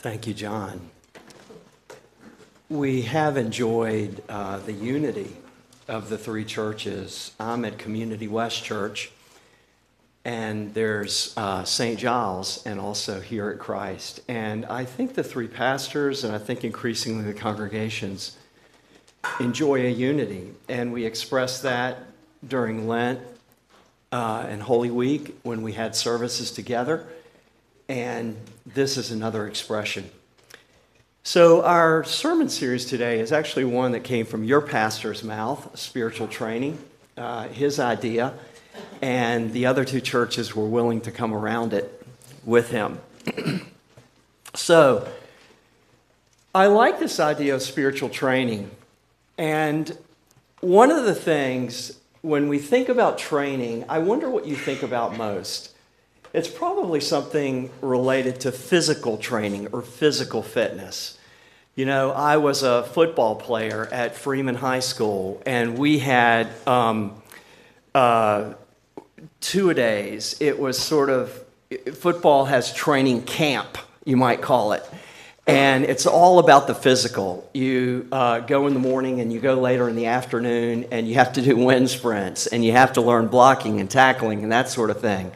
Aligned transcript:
Thank 0.00 0.28
you, 0.28 0.34
John. 0.34 0.90
We 2.68 3.02
have 3.02 3.36
enjoyed 3.36 4.22
uh, 4.28 4.58
the 4.58 4.72
unity 4.72 5.36
of 5.88 6.08
the 6.08 6.16
three 6.16 6.44
churches. 6.44 7.32
I'm 7.40 7.64
at 7.64 7.78
Community 7.78 8.28
West 8.28 8.62
Church, 8.62 9.10
and 10.24 10.72
there's 10.72 11.34
uh, 11.36 11.64
St. 11.64 11.98
Giles, 11.98 12.64
and 12.64 12.78
also 12.78 13.20
here 13.20 13.50
at 13.50 13.58
Christ. 13.58 14.20
And 14.28 14.66
I 14.66 14.84
think 14.84 15.14
the 15.14 15.24
three 15.24 15.48
pastors, 15.48 16.22
and 16.22 16.32
I 16.32 16.38
think 16.38 16.62
increasingly 16.62 17.24
the 17.24 17.34
congregations, 17.34 18.36
enjoy 19.40 19.84
a 19.84 19.90
unity. 19.90 20.52
And 20.68 20.92
we 20.92 21.06
express 21.06 21.60
that 21.62 22.04
during 22.46 22.86
Lent 22.86 23.18
uh, 24.12 24.46
and 24.48 24.62
Holy 24.62 24.92
Week 24.92 25.36
when 25.42 25.62
we 25.62 25.72
had 25.72 25.96
services 25.96 26.52
together. 26.52 27.08
And 27.88 28.36
this 28.66 28.98
is 28.98 29.10
another 29.10 29.46
expression. 29.46 30.10
So, 31.22 31.62
our 31.62 32.04
sermon 32.04 32.48
series 32.48 32.84
today 32.84 33.20
is 33.20 33.32
actually 33.32 33.64
one 33.64 33.92
that 33.92 34.04
came 34.04 34.26
from 34.26 34.44
your 34.44 34.60
pastor's 34.60 35.24
mouth, 35.24 35.78
spiritual 35.78 36.28
training, 36.28 36.78
uh, 37.16 37.48
his 37.48 37.80
idea, 37.80 38.34
and 39.02 39.52
the 39.52 39.66
other 39.66 39.84
two 39.84 40.00
churches 40.00 40.54
were 40.54 40.66
willing 40.66 41.00
to 41.02 41.10
come 41.10 41.34
around 41.34 41.72
it 41.72 42.06
with 42.44 42.70
him. 42.70 42.98
so, 44.54 45.08
I 46.54 46.66
like 46.66 46.98
this 46.98 47.20
idea 47.20 47.54
of 47.54 47.62
spiritual 47.62 48.08
training. 48.08 48.70
And 49.36 49.96
one 50.60 50.90
of 50.90 51.04
the 51.04 51.14
things, 51.14 51.98
when 52.22 52.48
we 52.48 52.58
think 52.58 52.88
about 52.88 53.16
training, 53.18 53.84
I 53.88 53.98
wonder 53.98 54.28
what 54.28 54.46
you 54.46 54.56
think 54.56 54.82
about 54.82 55.16
most. 55.16 55.74
It's 56.32 56.48
probably 56.48 57.00
something 57.00 57.70
related 57.80 58.40
to 58.40 58.52
physical 58.52 59.16
training 59.16 59.68
or 59.72 59.82
physical 59.82 60.42
fitness. 60.42 61.18
You 61.74 61.86
know, 61.86 62.10
I 62.10 62.36
was 62.36 62.62
a 62.62 62.82
football 62.82 63.36
player 63.36 63.88
at 63.90 64.16
Freeman 64.16 64.56
High 64.56 64.80
School, 64.80 65.40
and 65.46 65.78
we 65.78 66.00
had 66.00 66.48
um, 66.66 67.22
uh, 67.94 68.54
two 69.40 69.70
a 69.70 69.74
days. 69.74 70.36
It 70.40 70.58
was 70.58 70.78
sort 70.78 71.08
of 71.08 71.44
football 71.94 72.46
has 72.46 72.72
training 72.72 73.22
camp, 73.22 73.78
you 74.04 74.16
might 74.16 74.42
call 74.42 74.72
it. 74.72 74.84
And 75.46 75.84
it's 75.84 76.04
all 76.04 76.40
about 76.40 76.66
the 76.66 76.74
physical. 76.74 77.48
You 77.54 78.06
uh, 78.12 78.40
go 78.40 78.66
in 78.66 78.74
the 78.74 78.80
morning 78.80 79.20
and 79.20 79.32
you 79.32 79.40
go 79.40 79.54
later 79.54 79.88
in 79.88 79.96
the 79.96 80.06
afternoon, 80.06 80.86
and 80.90 81.08
you 81.08 81.14
have 81.14 81.32
to 81.34 81.42
do 81.42 81.56
wind 81.56 81.88
sprints, 81.88 82.46
and 82.46 82.62
you 82.62 82.72
have 82.72 82.92
to 82.94 83.00
learn 83.00 83.28
blocking 83.28 83.80
and 83.80 83.90
tackling 83.90 84.42
and 84.42 84.52
that 84.52 84.68
sort 84.68 84.90
of 84.90 85.00
thing. 85.00 85.32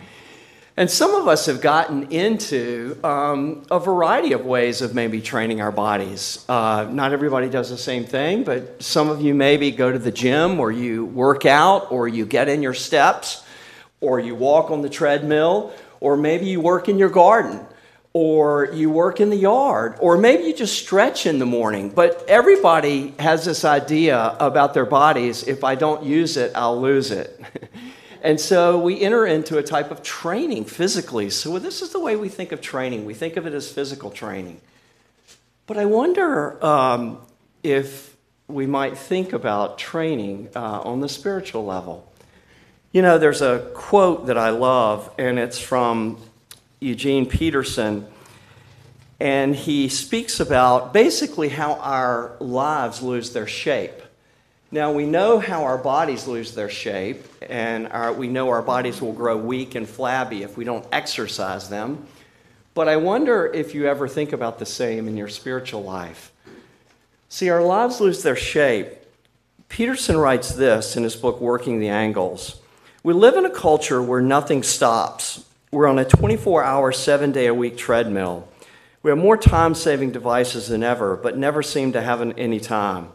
And 0.74 0.90
some 0.90 1.14
of 1.14 1.28
us 1.28 1.46
have 1.46 1.60
gotten 1.60 2.10
into 2.10 2.96
um, 3.04 3.62
a 3.70 3.78
variety 3.78 4.32
of 4.32 4.46
ways 4.46 4.80
of 4.80 4.94
maybe 4.94 5.20
training 5.20 5.60
our 5.60 5.70
bodies. 5.70 6.46
Uh, 6.48 6.88
not 6.90 7.12
everybody 7.12 7.50
does 7.50 7.68
the 7.68 7.76
same 7.76 8.06
thing, 8.06 8.42
but 8.42 8.82
some 8.82 9.10
of 9.10 9.20
you 9.20 9.34
maybe 9.34 9.70
go 9.70 9.92
to 9.92 9.98
the 9.98 10.10
gym 10.10 10.58
or 10.58 10.72
you 10.72 11.04
work 11.04 11.44
out 11.44 11.92
or 11.92 12.08
you 12.08 12.24
get 12.24 12.48
in 12.48 12.62
your 12.62 12.72
steps 12.72 13.44
or 14.00 14.18
you 14.18 14.34
walk 14.34 14.70
on 14.70 14.80
the 14.80 14.88
treadmill 14.88 15.74
or 16.00 16.16
maybe 16.16 16.46
you 16.46 16.58
work 16.58 16.88
in 16.88 16.96
your 16.98 17.10
garden 17.10 17.60
or 18.14 18.70
you 18.72 18.88
work 18.88 19.20
in 19.20 19.28
the 19.28 19.36
yard 19.36 19.94
or 20.00 20.16
maybe 20.16 20.44
you 20.44 20.54
just 20.54 20.78
stretch 20.78 21.26
in 21.26 21.38
the 21.38 21.46
morning. 21.46 21.90
But 21.90 22.24
everybody 22.28 23.12
has 23.18 23.44
this 23.44 23.66
idea 23.66 24.34
about 24.40 24.72
their 24.72 24.86
bodies 24.86 25.46
if 25.46 25.64
I 25.64 25.74
don't 25.74 26.02
use 26.02 26.38
it, 26.38 26.52
I'll 26.54 26.80
lose 26.80 27.10
it. 27.10 27.38
And 28.22 28.40
so 28.40 28.78
we 28.78 29.00
enter 29.00 29.26
into 29.26 29.58
a 29.58 29.64
type 29.64 29.90
of 29.90 30.02
training 30.02 30.64
physically. 30.64 31.28
So 31.28 31.58
this 31.58 31.82
is 31.82 31.90
the 31.90 31.98
way 31.98 32.14
we 32.14 32.28
think 32.28 32.52
of 32.52 32.60
training. 32.60 33.04
We 33.04 33.14
think 33.14 33.36
of 33.36 33.46
it 33.46 33.52
as 33.52 33.70
physical 33.70 34.10
training. 34.10 34.60
But 35.66 35.76
I 35.76 35.86
wonder 35.86 36.64
um, 36.64 37.18
if 37.64 38.16
we 38.46 38.66
might 38.66 38.96
think 38.96 39.32
about 39.32 39.76
training 39.76 40.50
uh, 40.54 40.82
on 40.82 41.00
the 41.00 41.08
spiritual 41.08 41.64
level. 41.64 42.08
You 42.92 43.02
know, 43.02 43.18
there's 43.18 43.42
a 43.42 43.70
quote 43.74 44.26
that 44.26 44.36
I 44.36 44.50
love, 44.50 45.10
and 45.18 45.38
it's 45.38 45.58
from 45.58 46.20
Eugene 46.78 47.26
Peterson. 47.26 48.06
And 49.18 49.56
he 49.56 49.88
speaks 49.88 50.40
about 50.40 50.92
basically 50.92 51.48
how 51.48 51.74
our 51.74 52.36
lives 52.38 53.02
lose 53.02 53.32
their 53.32 53.46
shape. 53.46 54.01
Now, 54.74 54.90
we 54.90 55.04
know 55.04 55.38
how 55.38 55.64
our 55.64 55.76
bodies 55.76 56.26
lose 56.26 56.54
their 56.54 56.70
shape, 56.70 57.26
and 57.42 57.88
our, 57.88 58.10
we 58.10 58.26
know 58.26 58.48
our 58.48 58.62
bodies 58.62 59.02
will 59.02 59.12
grow 59.12 59.36
weak 59.36 59.74
and 59.74 59.86
flabby 59.86 60.42
if 60.42 60.56
we 60.56 60.64
don't 60.64 60.86
exercise 60.90 61.68
them. 61.68 62.06
But 62.72 62.88
I 62.88 62.96
wonder 62.96 63.44
if 63.52 63.74
you 63.74 63.86
ever 63.86 64.08
think 64.08 64.32
about 64.32 64.58
the 64.58 64.64
same 64.64 65.08
in 65.08 65.16
your 65.18 65.28
spiritual 65.28 65.82
life. 65.82 66.32
See, 67.28 67.50
our 67.50 67.62
lives 67.62 68.00
lose 68.00 68.22
their 68.22 68.34
shape. 68.34 68.88
Peterson 69.68 70.16
writes 70.16 70.54
this 70.54 70.96
in 70.96 71.02
his 71.02 71.16
book, 71.16 71.38
Working 71.38 71.78
the 71.78 71.90
Angles. 71.90 72.58
We 73.02 73.12
live 73.12 73.36
in 73.36 73.44
a 73.44 73.50
culture 73.50 74.02
where 74.02 74.22
nothing 74.22 74.62
stops. 74.62 75.44
We're 75.70 75.86
on 75.86 75.98
a 75.98 76.04
24 76.06 76.64
hour, 76.64 76.92
seven 76.92 77.30
day 77.30 77.46
a 77.46 77.54
week 77.54 77.76
treadmill. 77.76 78.48
We 79.02 79.10
have 79.10 79.18
more 79.18 79.36
time 79.36 79.74
saving 79.74 80.12
devices 80.12 80.68
than 80.68 80.82
ever, 80.82 81.14
but 81.14 81.36
never 81.36 81.62
seem 81.62 81.92
to 81.92 82.00
have 82.00 82.22
any 82.38 82.58
time. 82.58 83.10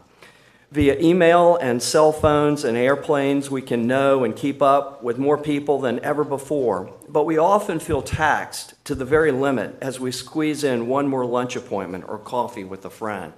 Via 0.70 0.98
email 1.00 1.56
and 1.56 1.82
cell 1.82 2.12
phones 2.12 2.62
and 2.62 2.76
airplanes, 2.76 3.50
we 3.50 3.62
can 3.62 3.86
know 3.86 4.22
and 4.22 4.36
keep 4.36 4.60
up 4.60 5.02
with 5.02 5.16
more 5.16 5.38
people 5.38 5.80
than 5.80 5.98
ever 6.00 6.24
before, 6.24 6.92
but 7.08 7.24
we 7.24 7.38
often 7.38 7.80
feel 7.80 8.02
taxed 8.02 8.74
to 8.84 8.94
the 8.94 9.06
very 9.06 9.32
limit 9.32 9.78
as 9.80 9.98
we 9.98 10.12
squeeze 10.12 10.64
in 10.64 10.86
one 10.86 11.08
more 11.08 11.24
lunch 11.24 11.56
appointment 11.56 12.04
or 12.06 12.18
coffee 12.18 12.64
with 12.64 12.84
a 12.84 12.90
friend. 12.90 13.32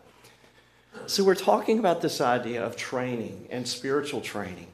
So, 1.06 1.22
we're 1.22 1.36
talking 1.36 1.78
about 1.78 2.00
this 2.00 2.20
idea 2.20 2.64
of 2.64 2.76
training 2.76 3.46
and 3.48 3.66
spiritual 3.66 4.20
training. 4.20 4.66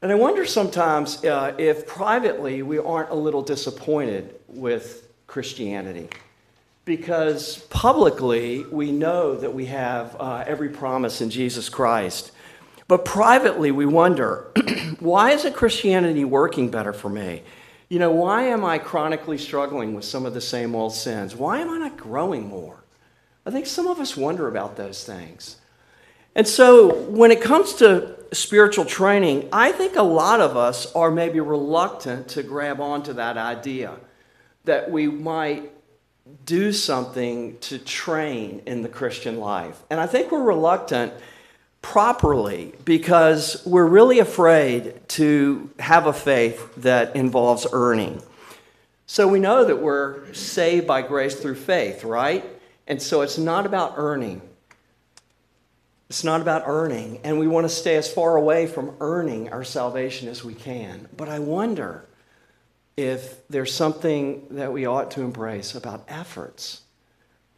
And 0.00 0.12
I 0.12 0.14
wonder 0.14 0.46
sometimes 0.46 1.24
uh, 1.24 1.56
if 1.58 1.88
privately 1.88 2.62
we 2.62 2.78
aren't 2.78 3.10
a 3.10 3.16
little 3.16 3.42
disappointed 3.42 4.38
with 4.46 5.08
Christianity 5.26 6.08
because 6.88 7.58
publicly 7.68 8.64
we 8.64 8.90
know 8.90 9.36
that 9.36 9.52
we 9.52 9.66
have 9.66 10.16
uh, 10.18 10.42
every 10.46 10.70
promise 10.70 11.20
in 11.20 11.28
Jesus 11.28 11.68
Christ. 11.68 12.32
But 12.88 13.04
privately 13.04 13.70
we 13.70 13.84
wonder 13.84 14.50
why 14.98 15.32
isn't 15.32 15.54
Christianity 15.54 16.24
working 16.24 16.70
better 16.70 16.94
for 16.94 17.10
me? 17.10 17.42
You 17.90 17.98
know, 17.98 18.10
why 18.10 18.44
am 18.44 18.64
I 18.64 18.78
chronically 18.78 19.36
struggling 19.36 19.92
with 19.92 20.06
some 20.06 20.24
of 20.24 20.32
the 20.32 20.40
same 20.40 20.74
old 20.74 20.94
sins? 20.94 21.36
Why 21.36 21.58
am 21.58 21.68
I 21.68 21.76
not 21.76 21.98
growing 21.98 22.48
more? 22.48 22.82
I 23.44 23.50
think 23.50 23.66
some 23.66 23.86
of 23.86 24.00
us 24.00 24.16
wonder 24.16 24.48
about 24.48 24.76
those 24.76 25.04
things. 25.04 25.58
And 26.34 26.48
so 26.48 26.94
when 27.10 27.30
it 27.30 27.42
comes 27.42 27.74
to 27.74 28.16
spiritual 28.32 28.86
training, 28.86 29.50
I 29.52 29.72
think 29.72 29.96
a 29.96 30.02
lot 30.02 30.40
of 30.40 30.56
us 30.56 30.90
are 30.94 31.10
maybe 31.10 31.40
reluctant 31.40 32.28
to 32.28 32.42
grab 32.42 32.80
onto 32.80 33.12
that 33.12 33.36
idea 33.36 33.96
that 34.64 34.90
we 34.90 35.06
might 35.06 35.72
do 36.44 36.72
something 36.72 37.58
to 37.58 37.78
train 37.78 38.62
in 38.66 38.82
the 38.82 38.88
Christian 38.88 39.38
life. 39.38 39.80
And 39.90 40.00
I 40.00 40.06
think 40.06 40.32
we're 40.32 40.42
reluctant 40.42 41.12
properly 41.82 42.74
because 42.84 43.62
we're 43.64 43.86
really 43.86 44.18
afraid 44.18 44.94
to 45.08 45.70
have 45.78 46.06
a 46.06 46.12
faith 46.12 46.74
that 46.76 47.14
involves 47.14 47.66
earning. 47.72 48.22
So 49.06 49.28
we 49.28 49.40
know 49.40 49.64
that 49.64 49.80
we're 49.80 50.32
saved 50.34 50.86
by 50.86 51.02
grace 51.02 51.34
through 51.34 51.54
faith, 51.54 52.04
right? 52.04 52.44
And 52.86 53.00
so 53.00 53.20
it's 53.20 53.38
not 53.38 53.66
about 53.66 53.94
earning. 53.96 54.42
It's 56.08 56.24
not 56.24 56.40
about 56.40 56.64
earning. 56.66 57.20
And 57.24 57.38
we 57.38 57.46
want 57.46 57.64
to 57.64 57.68
stay 57.68 57.96
as 57.96 58.12
far 58.12 58.36
away 58.36 58.66
from 58.66 58.96
earning 59.00 59.50
our 59.52 59.64
salvation 59.64 60.28
as 60.28 60.42
we 60.42 60.54
can. 60.54 61.08
But 61.16 61.28
I 61.28 61.38
wonder 61.38 62.07
if 62.98 63.46
there's 63.46 63.72
something 63.72 64.44
that 64.50 64.72
we 64.72 64.84
ought 64.84 65.12
to 65.12 65.20
embrace 65.20 65.76
about 65.76 66.04
efforts. 66.08 66.82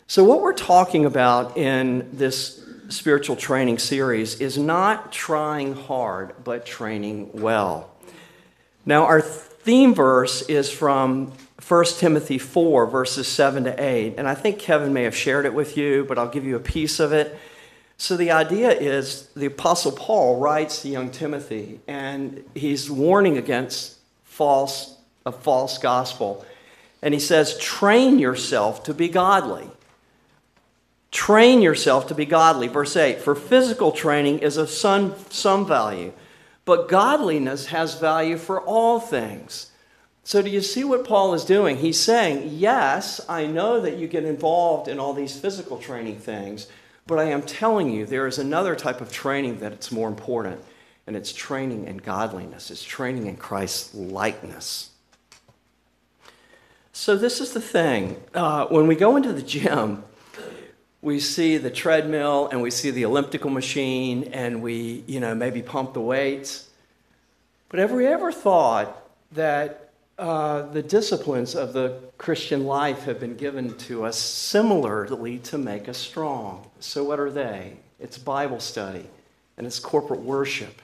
So, 0.07 0.23
what 0.23 0.43
we're 0.43 0.53
talking 0.53 1.07
about 1.07 1.57
in 1.57 2.11
this 2.13 2.63
spiritual 2.91 3.37
training 3.37 3.79
series 3.79 4.39
is 4.39 4.59
not 4.59 5.13
trying 5.13 5.75
hard, 5.75 6.35
but 6.45 6.67
training 6.67 7.31
well. 7.33 7.91
Now, 8.85 9.05
our 9.05 9.23
theme 9.23 9.95
verse 9.95 10.43
is 10.43 10.71
from 10.71 11.33
1 11.67 11.85
Timothy 11.97 12.37
4, 12.37 12.87
verses 12.87 13.27
7 13.27 13.65
to 13.65 13.83
8. 13.83 14.17
And 14.19 14.29
I 14.29 14.35
think 14.35 14.59
Kevin 14.59 14.93
may 14.93 15.05
have 15.05 15.17
shared 15.17 15.47
it 15.47 15.55
with 15.55 15.75
you, 15.75 16.05
but 16.07 16.19
I'll 16.19 16.29
give 16.29 16.45
you 16.45 16.57
a 16.57 16.61
piece 16.61 17.01
of 17.01 17.15
it. 17.15 17.39
So, 17.97 18.15
the 18.15 18.31
idea 18.31 18.73
is 18.73 19.31
the 19.35 19.47
Apostle 19.47 19.93
Paul 19.93 20.39
writes 20.39 20.83
to 20.83 20.91
young 20.91 21.11
Timothy, 21.11 21.81
and 21.89 22.45
he's 22.55 22.91
warning 22.91 23.39
against 23.39 23.97
false 24.25 24.99
a 25.25 25.33
false 25.33 25.79
gospel. 25.79 26.45
And 27.03 27.15
he 27.15 27.21
says, 27.21 27.59
train 27.59 28.19
yourself 28.19 28.83
to 28.85 28.95
be 28.95 29.09
godly. 29.09 29.71
Train 31.11 31.61
yourself 31.61 32.07
to 32.09 32.15
be 32.15 32.25
godly. 32.25 32.69
Verse 32.69 32.97
8 32.97 33.21
For 33.21 33.35
physical 33.35 33.93
training 33.93 34.41
is 34.41 34.57
of 34.57 34.71
some, 34.71 35.15
some 35.31 35.67
value, 35.67 36.13
but 36.65 36.89
godliness 36.89 37.67
has 37.67 37.99
value 37.99 38.37
for 38.37 38.61
all 38.61 39.01
things, 39.01 39.73
So, 40.23 40.43
do 40.43 40.51
you 40.51 40.61
see 40.61 40.85
what 40.85 41.05
Paul 41.05 41.35
is 41.35 41.45
doing? 41.45 41.79
He's 41.79 41.99
saying, 41.99 42.51
Yes, 42.53 43.21
I 43.29 43.47
know 43.47 43.81
that 43.81 43.97
you 43.97 44.07
get 44.07 44.25
involved 44.25 44.87
in 44.87 45.01
all 45.01 45.13
these 45.13 45.39
physical 45.39 45.79
training 45.79 46.19
things, 46.21 46.69
but 47.07 47.19
I 47.19 47.25
am 47.25 47.43
telling 47.43 47.91
you 47.91 48.07
there 48.07 48.29
is 48.29 48.39
another 48.39 48.77
type 48.77 49.01
of 49.01 49.11
training 49.11 49.59
that 49.61 49.73
it's 49.73 49.91
more 49.91 50.09
important, 50.09 50.63
and 51.09 51.17
it's 51.17 51.33
training 51.33 51.87
in 51.87 51.97
godliness, 51.97 52.71
it's 52.71 52.85
training 52.85 53.27
in 53.27 53.37
Christ's 53.37 53.93
likeness. 53.95 54.90
So, 57.01 57.17
this 57.17 57.41
is 57.41 57.55
the 57.55 57.63
thing. 57.63 58.23
Uh, 58.35 58.67
when 58.67 58.87
we 58.87 58.95
go 58.95 59.17
into 59.17 59.33
the 59.33 59.41
gym, 59.41 60.05
we 61.01 61.19
see 61.19 61.57
the 61.57 61.71
treadmill 61.71 62.49
and 62.49 62.61
we 62.61 62.71
see 62.71 62.91
the 62.91 63.05
elliptical 63.05 63.49
machine 63.49 64.25
and 64.35 64.61
we, 64.61 65.03
you 65.07 65.19
know, 65.19 65.35
maybe 65.35 65.63
pump 65.63 65.95
the 65.95 66.03
weights. 66.03 66.69
But 67.71 67.81
have 67.81 67.91
we 67.91 68.07
ever 68.07 68.31
thought 68.31 69.03
that 69.33 69.93
uh, 70.19 70.67
the 70.73 70.83
disciplines 70.83 71.55
of 71.55 71.73
the 71.73 72.03
Christian 72.19 72.67
life 72.67 73.05
have 73.05 73.19
been 73.19 73.35
given 73.35 73.79
to 73.89 74.05
us 74.05 74.19
similarly 74.19 75.39
to 75.39 75.57
make 75.57 75.89
us 75.89 75.97
strong. 75.97 76.69
So, 76.81 77.03
what 77.03 77.19
are 77.19 77.31
they? 77.31 77.79
It's 77.99 78.19
Bible 78.19 78.61
study, 78.61 79.07
and 79.57 79.67
it's 79.67 79.79
corporate 79.79 80.21
worship, 80.21 80.83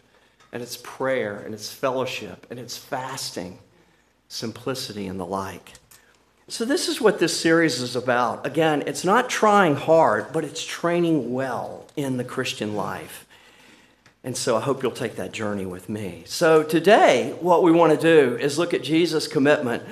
and 0.51 0.63
it's 0.63 0.79
prayer, 0.83 1.41
and 1.41 1.53
it's 1.53 1.71
fellowship, 1.71 2.47
and 2.49 2.59
it's 2.59 2.79
fasting, 2.79 3.59
simplicity, 4.29 5.09
and 5.09 5.21
the 5.21 5.27
like. 5.27 5.75
So, 6.49 6.65
this 6.65 6.87
is 6.87 7.01
what 7.01 7.19
this 7.19 7.39
series 7.39 7.81
is 7.81 7.97
about. 7.97 8.47
Again, 8.47 8.85
it's 8.87 9.05
not 9.05 9.29
trying 9.29 9.75
hard, 9.75 10.33
but 10.33 10.45
it's 10.45 10.65
training 10.65 11.33
well 11.33 11.87
in 11.97 12.19
the 12.19 12.25
Christian 12.25 12.77
life. 12.77 13.27
And 14.27 14.37
so 14.37 14.57
I 14.57 14.61
hope 14.61 14.83
you'll 14.83 14.91
take 14.91 15.17
that 15.17 15.31
journey 15.31 15.67
with 15.67 15.89
me. 15.89 16.25
So 16.27 16.65
today, 16.65 17.37
what 17.41 17.63
we 17.63 17.71
want 17.71 17.93
to 17.93 17.99
do 18.01 18.37
is 18.37 18.59
look 18.59 18.75
at 18.75 18.83
Jesus' 18.83 19.29
commitment 19.29 19.85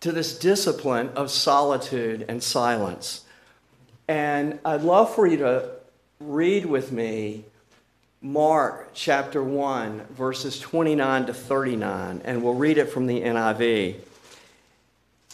to 0.00 0.12
this 0.12 0.38
discipline 0.38 1.08
of 1.16 1.30
solitude 1.30 2.26
and 2.28 2.42
silence. 2.42 3.24
And 4.08 4.58
I'd 4.62 4.82
love 4.82 5.14
for 5.14 5.26
you 5.26 5.38
to 5.38 5.70
read 6.20 6.66
with 6.66 6.92
me 6.92 7.44
Mark 8.20 8.90
chapter 8.92 9.42
1, 9.42 10.06
verses 10.10 10.60
29 10.60 11.26
to 11.26 11.34
39, 11.34 12.22
and 12.26 12.42
we'll 12.42 12.54
read 12.54 12.76
it 12.76 12.90
from 12.90 13.06
the 13.06 13.22
NIV. 13.22 13.96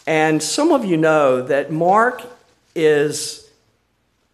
And 0.09 0.41
some 0.41 0.71
of 0.71 0.85
you 0.85 0.97
know 0.97 1.43
that 1.43 1.71
Mark 1.71 2.23
is 2.73 3.47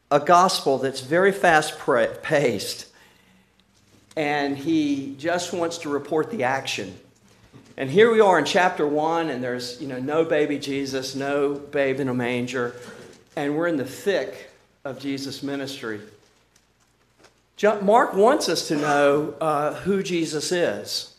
a 0.10 0.22
gospel 0.22 0.78
that's 0.78 1.02
very 1.02 1.34
fast 1.34 1.78
paced 2.24 2.88
and 4.16 4.58
he 4.58 5.16
just 5.18 5.52
wants 5.52 5.80
to 5.80 5.90
report 5.90 6.32
the 6.32 6.44
action. 6.44 6.98
And 7.76 7.90
here 7.90 8.10
we 8.10 8.22
are 8.22 8.40
in 8.40 8.46
chapter 8.46 8.88
one, 8.88 9.30
and 9.30 9.44
there's 9.44 9.82
you 9.82 9.90
know 9.90 10.00
no 10.00 10.24
baby 10.24 10.60
Jesus, 10.60 11.14
no 11.14 11.56
babe 11.56 12.00
in 12.00 12.08
a 12.08 12.14
manger, 12.14 12.74
and 13.36 13.58
we're 13.58 13.68
in 13.68 13.76
the 13.76 13.84
thick 13.84 14.50
of 14.86 14.98
Jesus' 14.98 15.44
ministry. 15.44 16.00
Mark 17.82 18.14
wants 18.14 18.48
us 18.48 18.70
to 18.70 18.78
know 18.78 19.34
uh, 19.42 19.74
who 19.74 20.02
Jesus 20.02 20.54
is. 20.54 21.15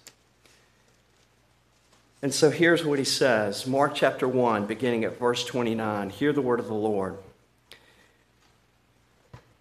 And 2.23 2.33
so 2.33 2.51
here's 2.51 2.85
what 2.85 2.99
he 2.99 3.05
says 3.05 3.67
Mark 3.67 3.95
chapter 3.95 4.27
1, 4.27 4.67
beginning 4.67 5.05
at 5.05 5.19
verse 5.19 5.45
29. 5.45 6.11
Hear 6.11 6.33
the 6.33 6.43
word 6.43 6.61
of 6.61 6.67
the 6.67 6.75
Lord. 6.75 7.19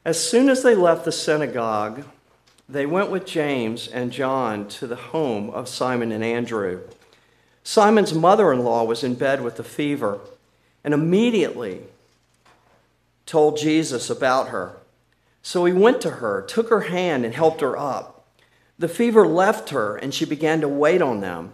As 0.03 0.23
soon 0.23 0.49
as 0.49 0.63
they 0.63 0.75
left 0.75 1.03
the 1.03 1.11
synagogue, 1.11 2.05
they 2.69 2.85
went 2.85 3.09
with 3.09 3.25
James 3.25 3.87
and 3.87 4.11
John 4.11 4.67
to 4.69 4.87
the 4.87 4.95
home 4.95 5.49
of 5.49 5.67
Simon 5.67 6.11
and 6.11 6.23
Andrew. 6.23 6.81
Simon's 7.63 8.13
mother 8.13 8.53
in 8.53 8.63
law 8.63 8.83
was 8.83 9.03
in 9.03 9.15
bed 9.15 9.41
with 9.41 9.59
a 9.59 9.63
fever 9.63 10.19
and 10.83 10.93
immediately 10.93 11.81
told 13.25 13.57
Jesus 13.57 14.09
about 14.09 14.49
her. 14.49 14.77
So 15.41 15.65
he 15.65 15.73
went 15.73 16.01
to 16.01 16.11
her, 16.11 16.43
took 16.43 16.69
her 16.69 16.81
hand, 16.81 17.25
and 17.25 17.33
helped 17.33 17.61
her 17.61 17.77
up. 17.77 18.27
The 18.77 18.87
fever 18.87 19.27
left 19.27 19.69
her, 19.69 19.95
and 19.95 20.13
she 20.13 20.25
began 20.25 20.61
to 20.61 20.67
wait 20.67 21.01
on 21.01 21.21
them. 21.21 21.51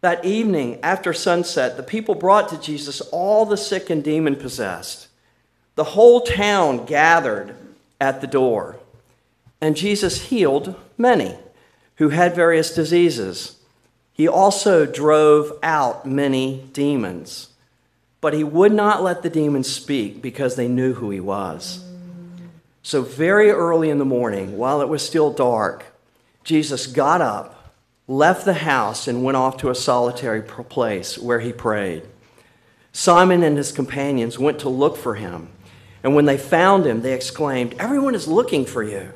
That 0.00 0.24
evening, 0.24 0.78
after 0.82 1.12
sunset, 1.12 1.76
the 1.76 1.82
people 1.82 2.14
brought 2.14 2.48
to 2.50 2.60
Jesus 2.60 3.00
all 3.00 3.46
the 3.46 3.56
sick 3.56 3.90
and 3.90 4.04
demon 4.04 4.36
possessed. 4.36 5.08
The 5.74 5.84
whole 5.84 6.20
town 6.20 6.86
gathered 6.86 7.56
at 8.00 8.20
the 8.20 8.26
door. 8.26 8.76
And 9.60 9.76
Jesus 9.76 10.26
healed 10.26 10.78
many 10.98 11.36
who 11.96 12.10
had 12.10 12.34
various 12.34 12.74
diseases. 12.74 13.56
He 14.12 14.28
also 14.28 14.86
drove 14.86 15.58
out 15.62 16.06
many 16.06 16.68
demons. 16.72 17.48
But 18.20 18.34
he 18.34 18.44
would 18.44 18.72
not 18.72 19.02
let 19.02 19.22
the 19.22 19.30
demons 19.30 19.70
speak 19.70 20.22
because 20.22 20.56
they 20.56 20.68
knew 20.68 20.94
who 20.94 21.10
he 21.10 21.20
was. 21.20 21.84
So, 22.82 23.02
very 23.02 23.50
early 23.50 23.90
in 23.90 23.98
the 23.98 24.04
morning, 24.04 24.56
while 24.56 24.80
it 24.80 24.88
was 24.88 25.04
still 25.04 25.32
dark, 25.32 25.86
Jesus 26.44 26.86
got 26.86 27.20
up, 27.20 27.55
left 28.08 28.44
the 28.44 28.54
house, 28.54 29.08
and 29.08 29.24
went 29.24 29.36
off 29.36 29.56
to 29.58 29.70
a 29.70 29.74
solitary 29.74 30.42
place 30.42 31.18
where 31.18 31.40
he 31.40 31.52
prayed. 31.52 32.04
Simon 32.92 33.42
and 33.42 33.56
his 33.56 33.72
companions 33.72 34.38
went 34.38 34.58
to 34.60 34.68
look 34.68 34.96
for 34.96 35.16
him. 35.16 35.48
And 36.02 36.14
when 36.14 36.24
they 36.24 36.38
found 36.38 36.86
him, 36.86 37.02
they 37.02 37.14
exclaimed, 37.14 37.74
Everyone 37.78 38.14
is 38.14 38.28
looking 38.28 38.64
for 38.64 38.82
you. 38.82 39.12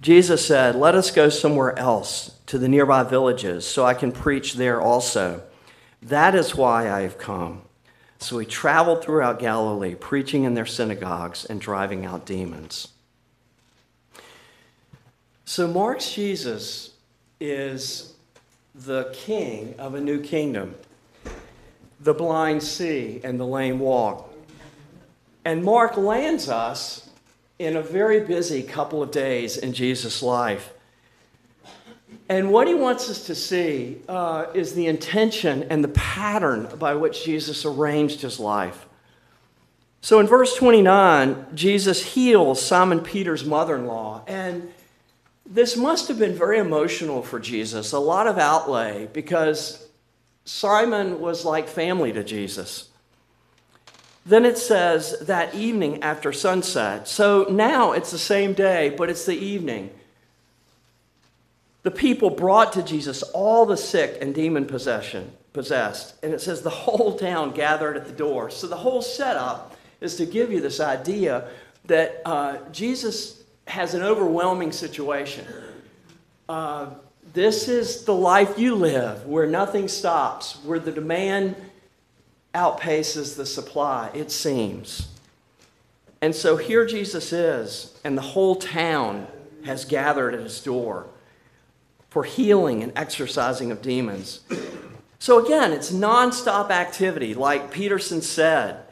Jesus 0.00 0.46
said, 0.46 0.74
Let 0.74 0.94
us 0.94 1.10
go 1.10 1.28
somewhere 1.28 1.78
else 1.78 2.38
to 2.46 2.58
the 2.58 2.68
nearby 2.68 3.02
villages 3.02 3.66
so 3.66 3.84
I 3.84 3.94
can 3.94 4.10
preach 4.10 4.54
there 4.54 4.80
also. 4.80 5.42
That 6.00 6.34
is 6.34 6.54
why 6.54 6.90
I 6.90 7.02
have 7.02 7.18
come. 7.18 7.62
So 8.18 8.38
he 8.38 8.46
traveled 8.46 9.04
throughout 9.04 9.38
Galilee, 9.38 9.94
preaching 9.94 10.44
in 10.44 10.54
their 10.54 10.66
synagogues 10.66 11.44
and 11.44 11.60
driving 11.60 12.04
out 12.04 12.26
demons. 12.26 12.88
So 15.44 15.68
Mark's 15.68 16.12
Jesus 16.12 16.87
is 17.40 18.14
the 18.74 19.10
king 19.12 19.74
of 19.78 19.94
a 19.94 20.00
new 20.00 20.20
kingdom. 20.20 20.74
The 22.00 22.14
blind 22.14 22.62
see 22.62 23.20
and 23.24 23.38
the 23.38 23.46
lame 23.46 23.78
walk. 23.78 24.32
And 25.44 25.64
Mark 25.64 25.96
lands 25.96 26.48
us 26.48 27.08
in 27.58 27.76
a 27.76 27.82
very 27.82 28.20
busy 28.20 28.62
couple 28.62 29.02
of 29.02 29.10
days 29.10 29.56
in 29.56 29.72
Jesus' 29.72 30.22
life. 30.22 30.72
And 32.28 32.52
what 32.52 32.68
he 32.68 32.74
wants 32.74 33.08
us 33.08 33.24
to 33.26 33.34
see 33.34 34.02
uh, 34.08 34.46
is 34.52 34.74
the 34.74 34.86
intention 34.86 35.64
and 35.64 35.82
the 35.82 35.88
pattern 35.88 36.68
by 36.78 36.94
which 36.94 37.24
Jesus 37.24 37.64
arranged 37.64 38.20
his 38.20 38.38
life. 38.38 38.86
So 40.00 40.20
in 40.20 40.26
verse 40.26 40.54
29, 40.54 41.46
Jesus 41.54 42.14
heals 42.14 42.64
Simon 42.64 43.00
Peter's 43.00 43.44
mother 43.44 43.76
in 43.76 43.86
law. 43.86 44.22
And 44.26 44.70
this 45.50 45.76
must 45.76 46.08
have 46.08 46.18
been 46.18 46.34
very 46.34 46.58
emotional 46.58 47.22
for 47.22 47.40
Jesus, 47.40 47.92
a 47.92 47.98
lot 47.98 48.26
of 48.26 48.36
outlay, 48.36 49.08
because 49.12 49.86
Simon 50.44 51.20
was 51.20 51.44
like 51.44 51.68
family 51.68 52.12
to 52.12 52.22
Jesus. 52.22 52.90
Then 54.26 54.44
it 54.44 54.58
says 54.58 55.18
that 55.22 55.54
evening 55.54 56.02
after 56.02 56.34
sunset. 56.34 57.08
So 57.08 57.46
now 57.48 57.92
it's 57.92 58.10
the 58.10 58.18
same 58.18 58.52
day, 58.52 58.94
but 58.96 59.08
it's 59.08 59.24
the 59.24 59.38
evening. 59.38 59.88
The 61.82 61.90
people 61.90 62.28
brought 62.28 62.74
to 62.74 62.82
Jesus 62.82 63.22
all 63.22 63.64
the 63.64 63.78
sick 63.78 64.18
and 64.20 64.34
demon 64.34 64.66
possession, 64.66 65.32
possessed. 65.54 66.22
And 66.22 66.34
it 66.34 66.42
says 66.42 66.60
the 66.60 66.68
whole 66.68 67.16
town 67.16 67.52
gathered 67.52 67.96
at 67.96 68.04
the 68.04 68.12
door. 68.12 68.50
So 68.50 68.66
the 68.66 68.76
whole 68.76 69.00
setup 69.00 69.74
is 70.02 70.16
to 70.16 70.26
give 70.26 70.52
you 70.52 70.60
this 70.60 70.78
idea 70.78 71.48
that 71.86 72.20
uh, 72.26 72.58
Jesus 72.70 73.37
has 73.68 73.94
an 73.94 74.02
overwhelming 74.02 74.72
situation. 74.72 75.46
Uh, 76.48 76.90
this 77.34 77.68
is 77.68 78.04
the 78.04 78.14
life 78.14 78.58
you 78.58 78.74
live 78.74 79.26
where 79.26 79.46
nothing 79.46 79.88
stops, 79.88 80.58
where 80.64 80.78
the 80.78 80.92
demand 80.92 81.54
outpaces 82.54 83.36
the 83.36 83.46
supply, 83.46 84.10
it 84.14 84.30
seems. 84.30 85.08
And 86.20 86.34
so 86.34 86.56
here 86.56 86.86
Jesus 86.86 87.32
is, 87.32 87.98
and 88.02 88.16
the 88.16 88.22
whole 88.22 88.56
town 88.56 89.26
has 89.64 89.84
gathered 89.84 90.34
at 90.34 90.40
his 90.40 90.60
door 90.60 91.06
for 92.10 92.24
healing 92.24 92.82
and 92.82 92.92
exorcising 92.96 93.70
of 93.70 93.82
demons. 93.82 94.40
So 95.18 95.44
again, 95.44 95.72
it's 95.72 95.92
nonstop 95.92 96.70
activity, 96.70 97.34
like 97.34 97.70
Peterson 97.70 98.22
said. 98.22 98.82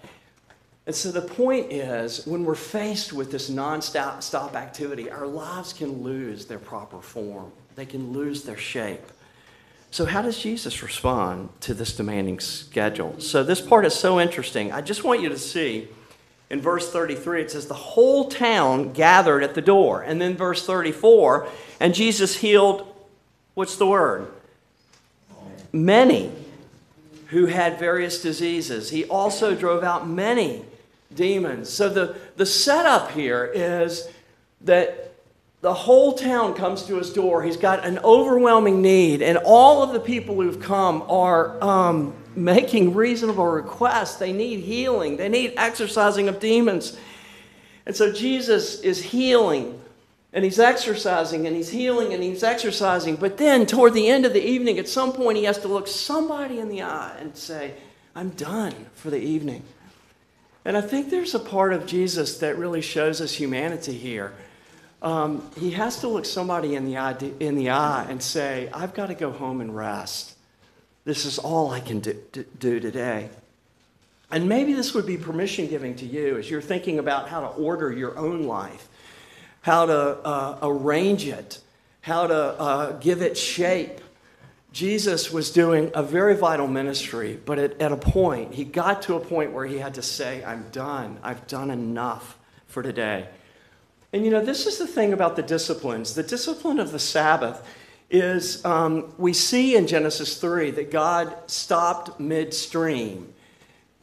And 0.87 0.95
so 0.95 1.11
the 1.11 1.23
point 1.23 1.73
is, 1.73 2.27
when 2.27 2.45
we're 2.45 2.55
faced 2.55 3.13
with 3.13 3.33
this 3.33 3.51
nonstop 3.51 4.23
stop 4.23 4.55
activity, 4.55 5.11
our 5.11 5.27
lives 5.27 5.73
can 5.73 6.03
lose 6.03 6.47
their 6.47 6.61
proper 6.61 7.01
form, 7.01 7.51
they 7.75 7.87
can 7.87 8.13
lose 8.13 8.45
their 8.45 8.57
shape. 8.57 9.03
So, 9.91 10.05
how 10.05 10.23
does 10.23 10.39
Jesus 10.39 10.83
respond 10.83 11.49
to 11.61 11.75
this 11.75 11.97
demanding 11.97 12.41
schedule? 12.41 13.19
So, 13.19 13.43
this 13.43 13.61
part 13.61 13.87
is 13.87 13.95
so 13.95 14.21
interesting. 14.21 14.73
I 14.73 14.81
just 14.81 15.05
want 15.05 15.23
you 15.23 15.29
to 15.29 15.39
see 15.39 15.89
in 16.51 16.61
verse 16.61 16.91
33, 16.91 17.43
it 17.43 17.51
says, 17.51 17.67
The 17.67 17.75
whole 17.75 18.29
town 18.29 18.93
gathered 18.93 19.43
at 19.43 19.55
the 19.55 19.63
door. 19.63 20.03
And 20.03 20.21
then 20.21 20.37
verse 20.37 20.65
34, 20.65 21.49
and 21.81 21.95
Jesus 21.95 22.37
healed, 22.37 22.87
what's 23.55 23.77
the 23.77 23.87
word? 23.87 24.29
Many. 25.73 26.33
who 27.29 27.47
had 27.47 27.77
various 27.77 28.23
diseases. 28.23 28.91
He 28.91 29.05
also 29.07 29.57
drove 29.57 29.83
out 29.83 30.09
many 30.09 30.65
demons. 31.17 31.69
So 31.69 31.89
the, 31.89 32.17
the 32.37 32.47
setup 32.47 33.11
here 33.11 33.51
is 33.53 34.09
that 34.63 35.15
the 35.63 35.75
whole 35.75 36.13
town 36.13 36.55
comes 36.55 36.85
to 36.85 36.97
his 36.97 37.13
door. 37.13 37.43
He's 37.43 37.57
got 37.57 37.85
an 37.85 37.99
overwhelming 38.01 38.83
need, 38.83 39.23
and 39.23 39.39
all 39.39 39.83
of 39.83 39.93
the 39.93 40.01
people 40.01 40.37
who've 40.37 40.61
come 40.61 41.03
are 41.09 41.63
um, 41.65 42.15
making 42.37 42.95
reasonable 42.95 43.47
requests. 43.47 44.17
They 44.17 44.33
need 44.33 44.61
healing, 44.61 45.17
they 45.17 45.29
need 45.29 45.55
exorcising 45.57 46.29
of 46.29 46.39
demons. 46.39 46.97
And 47.87 47.95
so 47.95 48.13
Jesus 48.13 48.81
is 48.81 49.03
healing 49.03 49.81
and 50.33 50.45
he's 50.45 50.59
exorcising 50.59 51.47
and 51.47 51.57
he's 51.57 51.71
healing 51.71 52.13
and 52.13 52.23
he's 52.23 52.43
exorcising. 52.43 53.17
But 53.17 53.39
then, 53.39 53.65
toward 53.65 53.95
the 53.95 54.09
end 54.09 54.27
of 54.27 54.33
the 54.33 54.45
evening, 54.45 54.79
at 54.79 54.89
some 54.89 55.13
point, 55.13 55.39
he 55.39 55.45
has 55.45 55.59
to 55.61 55.69
look 55.69 55.89
somebody 55.89 56.59
in 56.59 56.69
the 56.69 56.83
eye 56.83 57.17
and 57.21 57.35
say, 57.37 57.75
I'm 58.15 58.31
done 58.31 58.75
for 58.95 59.11
the 59.11 59.19
evening. 59.19 59.63
And 60.67 60.77
I 60.77 60.81
think 60.81 61.11
there's 61.11 61.33
a 61.37 61.39
part 61.39 61.73
of 61.73 61.87
Jesus 61.87 62.39
that 62.39 62.59
really 62.59 62.81
shows 62.81 63.21
us 63.21 63.33
humanity 63.33 63.97
here. 63.97 64.35
Um, 65.01 65.49
he 65.57 65.71
has 65.71 66.01
to 66.01 66.09
look 66.09 66.25
somebody 66.25 66.75
in 66.75 66.87
the, 66.87 66.99
eye, 66.99 67.17
in 67.39 67.55
the 67.55 67.71
eye 67.71 68.05
and 68.09 68.21
say, 68.21 68.69
I've 68.73 68.93
got 68.93 69.07
to 69.07 69.15
go 69.15 69.31
home 69.31 69.61
and 69.61 69.77
rest. 69.77 70.35
This 71.05 71.25
is 71.25 71.39
all 71.39 71.71
I 71.71 71.79
can 71.79 72.01
do, 72.01 72.21
do 72.59 72.81
today. 72.81 73.29
And 74.29 74.49
maybe 74.49 74.73
this 74.73 74.93
would 74.93 75.07
be 75.07 75.17
permission 75.17 75.69
giving 75.69 75.95
to 75.97 76.05
you 76.05 76.37
as 76.37 76.51
you're 76.51 76.61
thinking 76.61 76.99
about 76.99 77.29
how 77.29 77.43
to 77.43 77.47
order 77.47 77.93
your 77.93 78.19
own 78.19 78.43
life, 78.43 78.89
how 79.61 79.87
to 79.87 79.95
uh, 79.95 80.59
arrange 80.63 81.29
it, 81.29 81.61
how 82.01 82.27
to 82.27 82.35
uh, 82.35 82.93
give 82.99 83.23
it 83.23 83.39
shape. 83.39 84.01
Jesus 84.77 85.33
was 85.33 85.51
doing 85.51 85.91
a 85.95 86.03
very 86.03 86.37
vital 86.37 86.67
ministry, 86.67 87.41
but 87.47 87.59
at, 87.59 87.81
at 87.81 87.93
a 87.93 87.97
point, 87.97 88.53
he 88.53 88.65
got 88.65 89.01
to 89.03 89.15
a 89.15 89.21
point 89.21 89.53
where 89.53 89.65
he 89.65 89.79
had 89.79 89.95
to 89.95 90.03
say, 90.03 90.45
I'm 90.45 90.69
done. 90.71 91.19
I've 91.23 91.47
done 91.47 91.71
enough 91.71 92.37
for 92.67 92.83
today. 92.83 93.27
And 94.13 94.23
you 94.23 94.31
know, 94.31 94.45
this 94.45 94.67
is 94.67 94.77
the 94.77 94.87
thing 94.87 95.15
about 95.15 95.37
the 95.37 95.43
disciplines. 95.43 96.15
The 96.15 96.23
discipline 96.23 96.79
of 96.79 96.93
the 96.93 96.99
Sabbath 96.99 97.67
is 98.11 98.63
um, 98.67 99.15
we 99.17 99.33
see 99.33 99.77
in 99.77 99.87
Genesis 99.87 100.39
3 100.39 100.73
that 100.73 100.91
God 100.91 101.35
stopped 101.47 102.21
midstream 102.21 103.33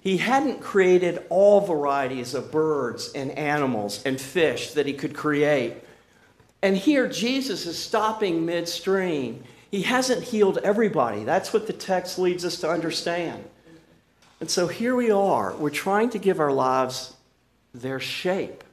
he 0.04 0.18
hadn't 0.18 0.60
created 0.60 1.24
all 1.30 1.62
varieties 1.62 2.34
of 2.34 2.52
birds 2.52 3.14
and 3.16 3.32
animals 3.32 4.04
and 4.06 4.20
fish 4.20 4.74
that 4.74 4.86
he 4.86 4.92
could 4.92 5.16
create. 5.16 5.78
And 6.62 6.76
here 6.76 7.08
Jesus 7.08 7.66
is 7.66 7.80
stopping 7.80 8.46
midstream. 8.46 9.46
He 9.74 9.82
hasn't 9.82 10.26
healed 10.26 10.60
everybody. 10.60 11.24
That's 11.24 11.52
what 11.52 11.66
the 11.66 11.74
text 11.74 12.20
leads 12.20 12.46
us 12.46 12.58
to 12.58 12.70
understand. 12.70 13.44
And 14.40 14.48
so 14.48 14.68
here 14.68 14.96
we 14.96 15.10
are. 15.10 15.56
We're 15.56 15.72
trying 15.72 16.12
to 16.12 16.20
give 16.20 16.40
our 16.40 16.52
lives 16.52 17.16
their 17.74 18.00
shape. 18.00 18.64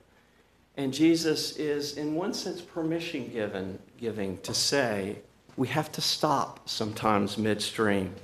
And 0.77 0.93
Jesus 0.93 1.57
is, 1.57 1.97
in 1.97 2.17
one 2.17 2.35
sense, 2.35 2.61
permission 2.61 3.33
given, 3.33 3.79
giving 3.99 4.37
to 4.43 4.53
say, 4.53 5.17
we 5.57 5.69
have 5.69 5.91
to 5.93 6.03
stop 6.03 6.69
sometimes 6.69 7.39
midstream. 7.39 8.15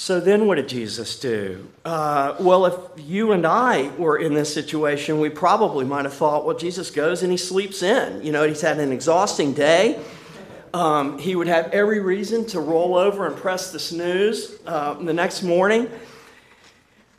So 0.00 0.18
then, 0.18 0.46
what 0.46 0.54
did 0.54 0.66
Jesus 0.66 1.18
do? 1.18 1.68
Uh, 1.84 2.34
well, 2.40 2.64
if 2.64 2.74
you 3.06 3.32
and 3.32 3.46
I 3.46 3.90
were 3.98 4.16
in 4.16 4.32
this 4.32 4.52
situation, 4.52 5.20
we 5.20 5.28
probably 5.28 5.84
might 5.84 6.06
have 6.06 6.14
thought, 6.14 6.46
well, 6.46 6.56
Jesus 6.56 6.90
goes 6.90 7.22
and 7.22 7.30
he 7.30 7.36
sleeps 7.36 7.82
in. 7.82 8.24
You 8.24 8.32
know, 8.32 8.48
he's 8.48 8.62
had 8.62 8.78
an 8.78 8.92
exhausting 8.92 9.52
day. 9.52 10.02
Um, 10.72 11.18
he 11.18 11.36
would 11.36 11.48
have 11.48 11.66
every 11.72 12.00
reason 12.00 12.46
to 12.46 12.60
roll 12.60 12.96
over 12.96 13.26
and 13.26 13.36
press 13.36 13.72
the 13.72 13.78
snooze 13.78 14.58
uh, 14.64 14.94
the 14.94 15.12
next 15.12 15.42
morning. 15.42 15.86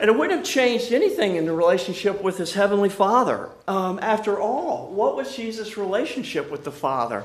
And 0.00 0.10
it 0.10 0.18
wouldn't 0.18 0.40
have 0.40 0.44
changed 0.44 0.92
anything 0.92 1.36
in 1.36 1.46
the 1.46 1.52
relationship 1.52 2.20
with 2.20 2.36
his 2.36 2.52
heavenly 2.52 2.88
Father. 2.88 3.48
Um, 3.68 4.00
after 4.02 4.40
all, 4.40 4.90
what 4.90 5.14
was 5.14 5.36
Jesus' 5.36 5.76
relationship 5.76 6.50
with 6.50 6.64
the 6.64 6.72
Father? 6.72 7.22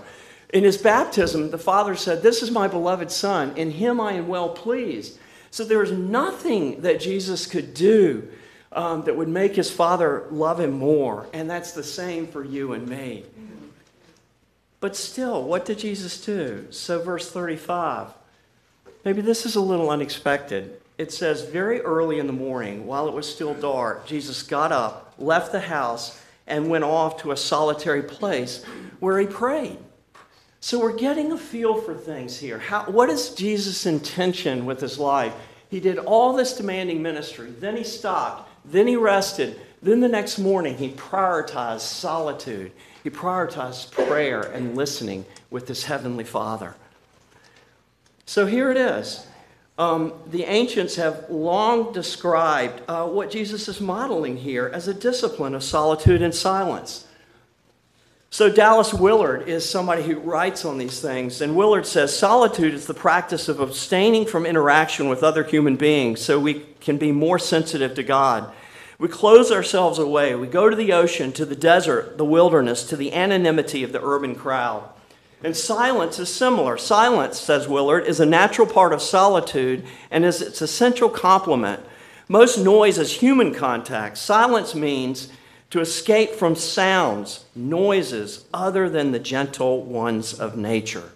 In 0.53 0.63
his 0.63 0.77
baptism, 0.77 1.49
the 1.49 1.57
Father 1.57 1.95
said, 1.95 2.21
This 2.21 2.43
is 2.43 2.51
my 2.51 2.67
beloved 2.67 3.09
Son, 3.09 3.57
in 3.57 3.71
him 3.71 3.99
I 3.99 4.13
am 4.13 4.27
well 4.27 4.49
pleased. 4.49 5.17
So 5.57 5.63
there 5.63 5.79
was 5.79 5.91
nothing 5.91 6.81
that 6.81 6.99
Jesus 6.99 7.47
could 7.47 7.73
do 7.73 8.29
um, 8.71 9.05
that 9.05 9.17
would 9.17 9.27
make 9.27 9.55
his 9.55 9.71
Father 9.71 10.27
love 10.29 10.59
him 10.59 10.73
more. 10.73 11.25
And 11.33 11.49
that's 11.49 11.71
the 11.71 11.81
same 11.81 12.27
for 12.27 12.43
you 12.43 12.73
and 12.73 12.87
me. 12.87 13.25
But 14.81 14.95
still, 14.95 15.41
what 15.41 15.65
did 15.65 15.79
Jesus 15.79 16.23
do? 16.23 16.67
So, 16.69 17.01
verse 17.01 17.31
35, 17.31 18.09
maybe 19.03 19.21
this 19.21 19.47
is 19.47 19.55
a 19.55 19.59
little 19.59 19.89
unexpected. 19.89 20.79
It 20.99 21.11
says, 21.11 21.41
Very 21.41 21.81
early 21.81 22.19
in 22.19 22.27
the 22.27 22.33
morning, 22.33 22.85
while 22.85 23.07
it 23.07 23.13
was 23.15 23.27
still 23.27 23.55
dark, 23.55 24.05
Jesus 24.05 24.43
got 24.43 24.71
up, 24.71 25.15
left 25.17 25.51
the 25.51 25.61
house, 25.61 26.21
and 26.45 26.69
went 26.69 26.83
off 26.83 27.19
to 27.23 27.31
a 27.31 27.35
solitary 27.35 28.03
place 28.03 28.63
where 28.99 29.19
he 29.19 29.25
prayed. 29.25 29.79
So 30.59 30.79
we're 30.79 30.95
getting 30.95 31.31
a 31.31 31.37
feel 31.37 31.81
for 31.81 31.95
things 31.95 32.37
here. 32.37 32.59
How, 32.59 32.83
what 32.83 33.09
is 33.09 33.29
Jesus' 33.29 33.87
intention 33.87 34.67
with 34.67 34.81
his 34.81 34.99
life? 34.99 35.33
He 35.69 35.79
did 35.79 35.97
all 35.97 36.33
this 36.33 36.55
demanding 36.55 37.01
ministry, 37.01 37.51
then 37.51 37.75
he 37.75 37.83
stopped, 37.83 38.49
then 38.65 38.87
he 38.87 38.95
rested, 38.95 39.59
then 39.81 39.99
the 39.99 40.07
next 40.07 40.39
morning 40.39 40.77
he 40.77 40.89
prioritized 40.89 41.81
solitude. 41.81 42.71
He 43.03 43.09
prioritized 43.09 43.91
prayer 43.91 44.41
and 44.41 44.75
listening 44.75 45.25
with 45.49 45.67
his 45.67 45.85
heavenly 45.85 46.23
Father. 46.23 46.75
So 48.25 48.45
here 48.45 48.69
it 48.71 48.77
is. 48.77 49.25
Um, 49.77 50.13
the 50.25 50.43
ancients 50.43 50.95
have 50.95 51.29
long 51.29 51.93
described 51.93 52.81
uh, 52.87 53.07
what 53.07 53.29
Jesus 53.29 53.67
is 53.67 53.79
modeling 53.79 54.37
here 54.37 54.69
as 54.73 54.87
a 54.87 54.93
discipline 54.93 55.53
of 55.53 55.63
solitude 55.63 56.21
and 56.21 56.33
silence. 56.33 57.06
So, 58.29 58.49
Dallas 58.49 58.93
Willard 58.93 59.47
is 59.47 59.67
somebody 59.67 60.03
who 60.03 60.19
writes 60.19 60.65
on 60.65 60.77
these 60.77 60.99
things, 60.99 61.39
and 61.41 61.55
Willard 61.55 61.85
says 61.85 62.17
solitude 62.17 62.73
is 62.73 62.85
the 62.85 62.93
practice 62.93 63.47
of 63.47 63.61
abstaining 63.61 64.25
from 64.25 64.45
interaction 64.45 65.07
with 65.07 65.23
other 65.23 65.45
human 65.45 65.77
beings 65.77 66.19
so 66.19 66.37
we 66.37 66.65
can 66.81 66.97
be 66.97 67.13
more 67.13 67.39
sensitive 67.39 67.95
to 67.95 68.03
God. 68.03 68.51
We 68.99 69.07
close 69.07 69.49
ourselves 69.49 69.97
away. 69.97 70.35
We 70.35 70.47
go 70.47 70.69
to 70.69 70.75
the 70.75 70.91
ocean, 70.91 71.31
to 71.33 71.45
the 71.45 71.55
desert, 71.55 72.17
the 72.17 72.25
wilderness, 72.25 72.83
to 72.85 72.97
the 72.97 73.13
anonymity 73.13 73.83
of 73.83 73.93
the 73.93 74.03
urban 74.03 74.35
crowd. 74.35 74.89
And 75.43 75.55
silence 75.55 76.19
is 76.19 76.33
similar. 76.33 76.77
Silence, 76.77 77.39
says 77.39 77.67
Willard, 77.67 78.07
is 78.07 78.19
a 78.19 78.25
natural 78.25 78.67
part 78.67 78.91
of 78.91 79.01
solitude 79.01 79.85
and 80.09 80.25
is 80.25 80.41
its 80.41 80.61
essential 80.61 81.09
complement. 81.09 81.81
Most 82.27 82.57
noise 82.57 82.97
is 82.97 83.13
human 83.13 83.53
contact. 83.53 84.17
Silence 84.17 84.75
means 84.75 85.29
to 85.69 85.81
escape 85.81 86.31
from 86.31 86.55
sounds, 86.55 87.45
noises 87.55 88.45
other 88.53 88.89
than 88.89 89.11
the 89.11 89.19
gentle 89.19 89.83
ones 89.83 90.39
of 90.39 90.55
nature. 90.55 91.11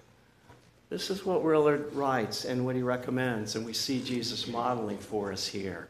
This 0.89 1.10
is 1.10 1.25
what 1.25 1.41
Willard 1.41 1.93
writes 1.93 2.43
and 2.43 2.65
what 2.65 2.75
he 2.75 2.81
recommends, 2.81 3.55
and 3.55 3.65
we 3.65 3.72
see 3.72 4.01
Jesus 4.01 4.48
modeling 4.48 4.98
for 4.98 5.31
us 5.31 5.48
here. 5.48 5.88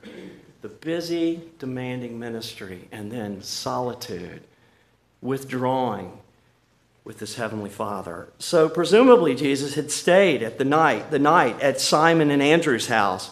The 0.61 0.69
busy, 0.69 1.41
demanding 1.57 2.19
ministry, 2.19 2.87
and 2.91 3.11
then 3.11 3.41
solitude, 3.41 4.43
withdrawing 5.21 6.19
with 7.03 7.19
his 7.19 7.35
heavenly 7.35 7.71
Father. 7.71 8.27
So 8.37 8.69
presumably 8.69 9.33
Jesus 9.33 9.73
had 9.73 9.89
stayed 9.89 10.43
at 10.43 10.59
the 10.59 10.65
night, 10.65 11.09
the 11.09 11.17
night 11.17 11.59
at 11.61 11.81
Simon 11.81 12.29
and 12.29 12.41
Andrew's 12.41 12.87
house. 12.87 13.31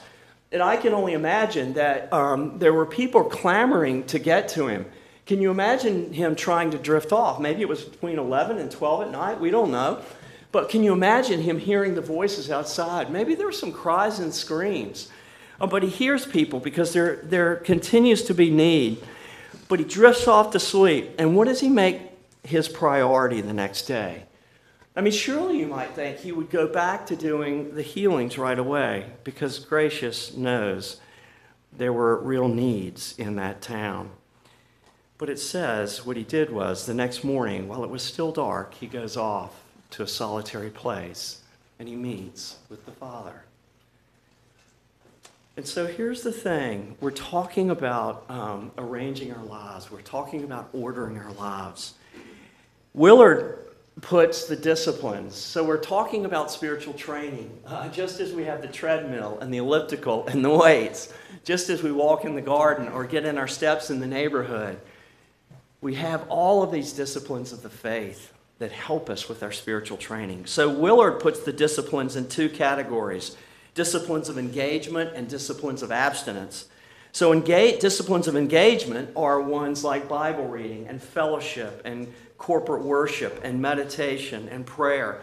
And 0.51 0.63
I 0.63 0.77
can 0.77 0.93
only 0.93 1.13
imagine 1.13 1.73
that 1.73 2.11
um, 2.11 2.57
there 2.57 2.73
were 2.73 2.87
people 2.87 3.23
clamoring 3.23 4.05
to 4.05 4.17
get 4.17 4.49
to 4.49 4.67
him. 4.67 4.87
Can 5.29 5.43
you 5.43 5.51
imagine 5.51 6.11
him 6.11 6.35
trying 6.35 6.71
to 6.71 6.79
drift 6.79 7.11
off? 7.11 7.39
Maybe 7.39 7.61
it 7.61 7.69
was 7.69 7.83
between 7.83 8.17
11 8.17 8.57
and 8.57 8.71
12 8.71 9.03
at 9.03 9.11
night. 9.11 9.39
We 9.39 9.51
don't 9.51 9.69
know. 9.69 10.01
But 10.51 10.69
can 10.69 10.81
you 10.81 10.91
imagine 10.91 11.43
him 11.43 11.59
hearing 11.59 11.93
the 11.93 12.01
voices 12.01 12.49
outside? 12.49 13.11
Maybe 13.11 13.35
there 13.35 13.45
were 13.45 13.51
some 13.51 13.71
cries 13.71 14.17
and 14.17 14.33
screams. 14.33 15.09
Oh, 15.61 15.67
but 15.67 15.83
he 15.83 15.89
hears 15.89 16.25
people 16.25 16.59
because 16.59 16.93
there, 16.93 17.17
there 17.17 17.57
continues 17.57 18.23
to 18.23 18.33
be 18.33 18.49
need. 18.49 19.03
But 19.67 19.77
he 19.77 19.85
drifts 19.85 20.27
off 20.27 20.49
to 20.53 20.59
sleep. 20.59 21.11
And 21.19 21.35
what 21.35 21.47
does 21.47 21.59
he 21.59 21.69
make 21.69 22.01
his 22.43 22.67
priority 22.67 23.41
the 23.41 23.53
next 23.53 23.83
day? 23.83 24.23
I 24.95 25.01
mean, 25.01 25.13
surely 25.13 25.59
you 25.59 25.67
might 25.67 25.91
think 25.91 26.17
he 26.17 26.31
would 26.31 26.49
go 26.49 26.67
back 26.67 27.05
to 27.05 27.15
doing 27.15 27.75
the 27.75 27.83
healings 27.83 28.39
right 28.39 28.57
away 28.57 29.05
because 29.23 29.59
gracious 29.59 30.35
knows 30.35 30.99
there 31.71 31.93
were 31.93 32.19
real 32.19 32.47
needs 32.47 33.13
in 33.19 33.35
that 33.35 33.61
town. 33.61 34.09
But 35.19 35.29
it 35.29 35.37
says 35.37 36.05
what 36.05 36.15
he 36.15 36.23
did 36.23 36.49
was 36.49 36.85
the 36.85 36.93
next 36.93 37.25
morning, 37.25 37.67
while 37.67 37.83
it 37.83 37.89
was 37.89 38.01
still 38.01 38.31
dark, 38.31 38.73
he 38.73 38.87
goes 38.87 39.17
off 39.17 39.53
to 39.91 40.01
a 40.01 40.07
solitary 40.07 40.69
place 40.69 41.41
and 41.77 41.87
he 41.89 41.95
meets 41.95 42.57
with 42.69 42.85
the 42.85 42.91
Father. 42.93 43.43
And 45.57 45.67
so 45.67 45.87
here's 45.87 46.21
the 46.21 46.31
thing 46.31 46.95
we're 47.01 47.11
talking 47.11 47.69
about 47.69 48.23
um, 48.29 48.71
arranging 48.77 49.33
our 49.33 49.43
lives, 49.43 49.91
we're 49.91 49.99
talking 50.01 50.45
about 50.45 50.69
ordering 50.71 51.17
our 51.17 51.33
lives. 51.33 51.95
Willard 52.93 53.59
puts 53.99 54.45
the 54.45 54.55
disciplines. 54.55 55.35
So 55.35 55.65
we're 55.65 55.77
talking 55.77 56.23
about 56.23 56.49
spiritual 56.49 56.93
training, 56.93 57.51
uh, 57.65 57.89
just 57.89 58.21
as 58.21 58.31
we 58.31 58.45
have 58.45 58.61
the 58.61 58.69
treadmill 58.69 59.37
and 59.41 59.53
the 59.53 59.57
elliptical 59.57 60.25
and 60.27 60.45
the 60.45 60.49
weights, 60.49 61.11
just 61.43 61.69
as 61.69 61.83
we 61.83 61.91
walk 61.91 62.23
in 62.23 62.35
the 62.35 62.41
garden 62.41 62.87
or 62.87 63.03
get 63.03 63.25
in 63.25 63.37
our 63.37 63.49
steps 63.49 63.89
in 63.89 63.99
the 63.99 64.07
neighborhood. 64.07 64.79
We 65.81 65.95
have 65.95 66.27
all 66.29 66.61
of 66.63 66.71
these 66.71 66.93
disciplines 66.93 67.53
of 67.53 67.61
the 67.63 67.69
faith 67.69 68.33
that 68.59 68.71
help 68.71 69.09
us 69.09 69.29
with 69.29 69.41
our 69.43 69.51
spiritual 69.51 69.97
training. 69.97 70.45
So 70.45 70.69
Willard 70.69 71.19
puts 71.19 71.39
the 71.39 71.53
disciplines 71.53 72.15
in 72.15 72.27
two 72.27 72.49
categories 72.49 73.37
disciplines 73.75 74.27
of 74.27 74.37
engagement 74.37 75.11
and 75.15 75.29
disciplines 75.29 75.81
of 75.81 75.89
abstinence. 75.89 76.67
So, 77.13 77.31
engage, 77.31 77.79
disciplines 77.79 78.27
of 78.27 78.35
engagement 78.35 79.11
are 79.15 79.41
ones 79.41 79.85
like 79.85 80.09
Bible 80.09 80.47
reading 80.47 80.87
and 80.87 81.01
fellowship 81.01 81.81
and 81.85 82.13
corporate 82.37 82.83
worship 82.83 83.39
and 83.43 83.61
meditation 83.61 84.49
and 84.49 84.65
prayer. 84.65 85.21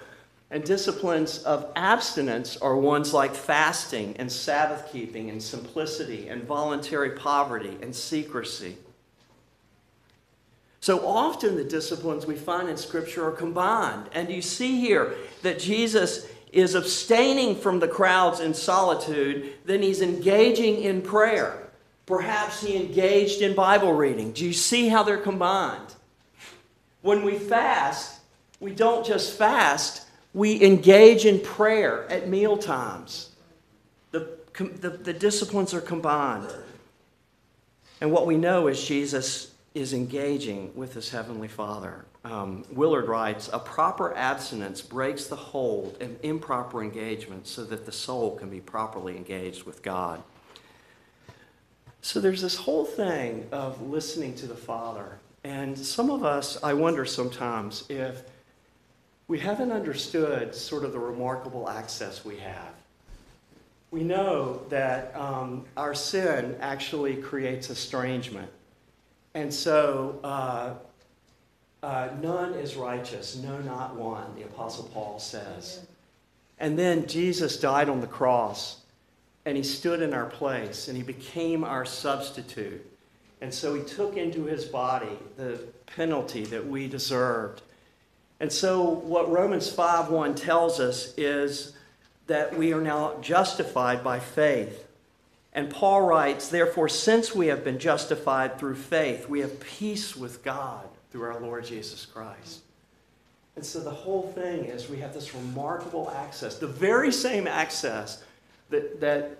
And 0.51 0.65
disciplines 0.65 1.39
of 1.43 1.71
abstinence 1.77 2.57
are 2.57 2.77
ones 2.77 3.13
like 3.13 3.35
fasting 3.35 4.17
and 4.19 4.31
Sabbath 4.31 4.91
keeping 4.91 5.29
and 5.29 5.43
simplicity 5.43 6.29
and 6.29 6.45
voluntary 6.45 7.11
poverty 7.11 7.77
and 7.83 7.95
secrecy. 7.95 8.77
So 10.87 11.05
often 11.05 11.57
the 11.57 11.65
disciplines 11.65 12.27
we 12.27 12.37
find 12.37 12.69
in 12.69 12.77
Scripture 12.77 13.27
are 13.27 13.33
combined. 13.33 14.09
And 14.13 14.31
you 14.31 14.41
see 14.41 14.79
here 14.79 15.17
that 15.43 15.59
Jesus 15.59 16.29
is 16.53 16.77
abstaining 16.77 17.57
from 17.57 17.81
the 17.81 17.89
crowds 17.89 18.39
in 18.39 18.55
solitude, 18.55 19.55
then 19.65 19.83
he's 19.83 20.01
engaging 20.01 20.83
in 20.83 21.03
prayer. 21.03 21.71
Perhaps 22.07 22.61
he 22.61 22.77
engaged 22.77 23.43
in 23.43 23.57
Bible 23.57 23.95
reading. 23.95 24.31
Do 24.31 24.45
you 24.47 24.53
see 24.53 24.87
how 24.87 25.03
they're 25.03 25.17
combined? 25.17 25.93
When 27.03 27.25
we 27.25 27.37
fast, 27.37 28.21
we 28.61 28.71
don't 28.71 29.05
just 29.05 29.37
fast, 29.37 30.07
we 30.35 30.63
engage 30.63 31.27
in 31.27 31.41
prayer 31.41 32.09
at 32.09 32.29
meal 32.29 32.57
times. 32.57 33.31
The, 34.13 34.39
the, 34.57 34.91
the 34.91 35.13
disciplines 35.13 35.75
are 35.75 35.81
combined. 35.81 36.47
And 38.01 38.13
what 38.13 38.25
we 38.25 38.37
know 38.37 38.69
is 38.69 38.87
Jesus 38.87 39.51
is 39.77 39.93
engaging 39.93 40.73
with 40.75 40.95
his 40.95 41.11
heavenly 41.11 41.49
Father. 41.49 42.05
Um, 42.25 42.65
Willard 42.73 43.09
writes 43.09 43.51
A 43.53 43.59
proper 43.59 44.17
abstinence 44.17 44.83
breaks 44.83 45.27
the 45.27 45.37
hold 45.37 46.01
of 46.01 46.17
improper 46.23 46.83
engagement 46.83 47.47
so 47.47 47.65
that 47.65 47.87
the 47.87 47.93
soul 47.93 48.37
can 48.37 48.49
be 48.49 48.61
properly 48.61 49.17
engaged 49.17 49.65
with 49.65 49.83
God. 49.83 50.23
So 52.01 52.21
there's 52.21 52.43
this 52.43 52.57
whole 52.57 52.85
thing 52.85 53.47
of 53.53 53.83
listening 53.83 54.35
to 54.37 54.47
the 54.47 54.57
Father 54.57 55.19
and 55.47 55.79
some 55.79 56.11
of 56.11 56.25
us, 56.25 56.59
I 56.61 56.73
wonder 56.73 57.05
sometimes 57.05 57.85
if 57.89 58.23
we 59.29 59.39
haven't 59.39 59.71
understood 59.71 60.53
sort 60.57 60.83
of 60.83 60.91
the 60.93 60.99
remarkable 60.99 61.69
access 61.69 62.25
we 62.25 62.39
have. 62.39 62.75
We 63.93 64.03
know 64.03 64.63
that 64.71 65.15
um, 65.15 65.65
our 65.77 65.95
sin 65.95 66.57
actually 66.61 67.15
creates 67.19 67.71
estrangement. 67.71 68.51
And 69.37 69.53
so, 69.53 70.19
uh, 70.25 70.73
uh, 71.83 72.09
none 72.23 72.55
is 72.55 72.75
righteous, 72.75 73.37
no, 73.37 73.59
not 73.59 73.95
one, 73.95 74.35
the 74.35 74.45
Apostle 74.45 74.85
Paul 74.95 75.19
says. 75.19 75.87
And 76.59 76.79
then 76.79 77.07
Jesus 77.07 77.61
died 77.61 77.91
on 77.91 78.01
the 78.01 78.07
cross, 78.07 78.81
and 79.45 79.55
he 79.55 79.63
stood 79.63 80.01
in 80.01 80.15
our 80.15 80.25
place, 80.25 80.89
and 80.89 80.97
he 80.97 81.03
became 81.03 81.65
our 81.65 81.85
substitute. 81.85 82.83
And 83.43 83.53
so 83.53 83.75
he 83.75 83.83
took 83.83 84.17
into 84.17 84.45
his 84.45 84.65
body 84.65 85.19
the 85.37 85.61
penalty 85.85 86.47
that 86.47 86.67
we 86.67 86.89
deserved. 86.89 87.61
And 88.41 88.51
so 88.51 88.89
what 88.89 89.31
Romans 89.31 89.71
5:1 89.71 90.35
tells 90.35 90.81
us 90.81 91.13
is 91.19 91.75
that 92.27 92.57
we 92.57 92.73
are 92.73 92.81
now 92.81 93.19
justified 93.21 94.03
by 94.03 94.19
faith. 94.19 94.86
And 95.57 95.69
Paul 95.69 96.03
writes, 96.03 96.49
therefore, 96.49 96.89
since 96.89 97.35
we 97.35 97.49
have 97.49 97.65
been 97.65 97.81
justified 97.81 98.59
through 98.59 98.77
faith, 98.77 99.29
we 99.29 99.41
have 99.41 99.59
peace 99.59 100.15
with 100.15 100.45
God 100.45 100.87
through 101.11 101.23
our 101.23 101.41
Lord 101.41 101.65
Jesus 101.65 102.07
Christ. 102.07 102.61
And 103.57 103.65
so 103.65 103.81
the 103.81 103.91
whole 103.91 104.31
thing 104.35 104.67
is 104.67 104.89
we 104.89 104.99
have 104.99 105.15
this 105.15 105.35
remarkable 105.35 106.13
access, 106.15 106.59
the 106.59 106.69
very 106.69 107.11
same 107.11 107.49
access 107.49 108.23
that, 108.71 109.01
that 109.01 109.39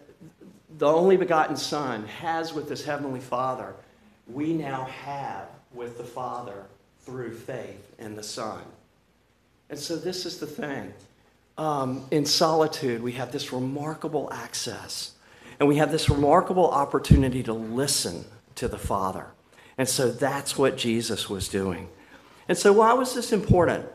the 0.79 0.87
only 0.87 1.17
begotten 1.17 1.57
Son 1.57 2.07
has 2.07 2.53
with 2.53 2.69
his 2.69 2.85
heavenly 2.85 3.21
Father 3.21 3.75
we 4.27 4.53
now 4.53 4.85
have 4.85 5.49
with 5.73 5.99
the 5.99 6.05
Father 6.05 6.65
through 7.01 7.35
faith 7.35 7.95
in 7.99 8.17
the 8.17 8.23
Son. 8.23 8.63
And 9.71 9.79
so 9.79 9.97
this 9.97 10.27
is 10.27 10.39
the 10.39 10.47
thing. 10.47 10.93
Um, 11.59 12.07
in 12.11 12.27
solitude, 12.27 13.03
we 13.03 13.13
have 13.13 13.33
this 13.33 13.53
remarkable 13.53 14.29
access, 14.33 15.13
and 15.59 15.69
we 15.69 15.77
have 15.77 15.91
this 15.91 16.09
remarkable 16.09 16.71
opportunity 16.71 17.43
to 17.43 17.53
listen 17.53 18.25
to 18.57 18.69
the 18.69 18.79
Father. 18.79 19.27
And 19.79 19.89
so 19.89 20.11
that's 20.11 20.57
what 20.57 20.77
Jesus 20.77 21.29
was 21.29 21.49
doing. 21.49 21.89
And 22.49 22.57
so, 22.57 22.73
why 22.73 22.93
was 22.93 23.15
this 23.15 23.33
important? 23.33 23.87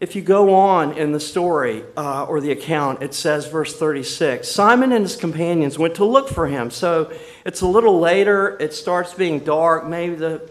If 0.00 0.16
you 0.16 0.22
go 0.22 0.54
on 0.54 0.96
in 0.96 1.12
the 1.12 1.20
story 1.20 1.84
uh, 1.94 2.24
or 2.24 2.40
the 2.40 2.52
account, 2.52 3.02
it 3.02 3.12
says, 3.12 3.46
verse 3.46 3.78
36 3.78 4.48
Simon 4.48 4.92
and 4.92 5.04
his 5.04 5.16
companions 5.16 5.78
went 5.78 5.94
to 5.96 6.04
look 6.04 6.28
for 6.28 6.46
him. 6.46 6.70
So 6.70 7.12
it's 7.44 7.60
a 7.60 7.66
little 7.66 8.00
later, 8.00 8.56
it 8.60 8.72
starts 8.72 9.12
being 9.12 9.40
dark. 9.40 9.86
Maybe 9.86 10.14
the 10.14 10.50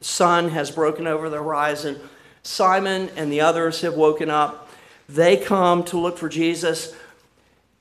sun 0.00 0.50
has 0.50 0.70
broken 0.70 1.06
over 1.06 1.28
the 1.28 1.38
horizon. 1.38 1.98
Simon 2.42 3.10
and 3.16 3.30
the 3.30 3.40
others 3.40 3.80
have 3.82 3.94
woken 3.94 4.30
up. 4.30 4.68
They 5.08 5.36
come 5.36 5.82
to 5.84 5.98
look 5.98 6.16
for 6.16 6.28
Jesus. 6.28 6.94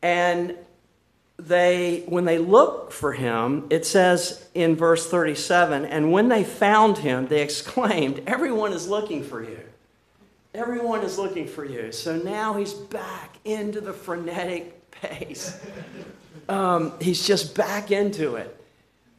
And 0.02 0.56
they, 1.40 2.04
when 2.08 2.26
they 2.26 2.38
look 2.38 2.92
for 2.92 3.14
him, 3.14 3.66
it 3.70 3.86
says 3.86 4.48
in 4.54 4.76
verse 4.76 5.10
37 5.10 5.86
and 5.86 6.12
when 6.12 6.28
they 6.28 6.44
found 6.44 6.98
him, 6.98 7.28
they 7.28 7.42
exclaimed, 7.42 8.22
Everyone 8.28 8.74
is 8.74 8.88
looking 8.88 9.24
for 9.24 9.42
you. 9.42 9.60
Everyone 10.54 11.02
is 11.02 11.18
looking 11.18 11.48
for 11.48 11.64
you. 11.64 11.92
So 11.92 12.18
now 12.18 12.54
he's 12.56 12.74
back 12.74 13.38
into 13.46 13.80
the 13.82 13.94
frenetic 13.94 14.92
pace. 15.02 15.60
Um, 16.50 16.94
he's 17.00 17.26
just 17.26 17.56
back 17.56 17.92
into 17.92 18.36
it. 18.36 18.56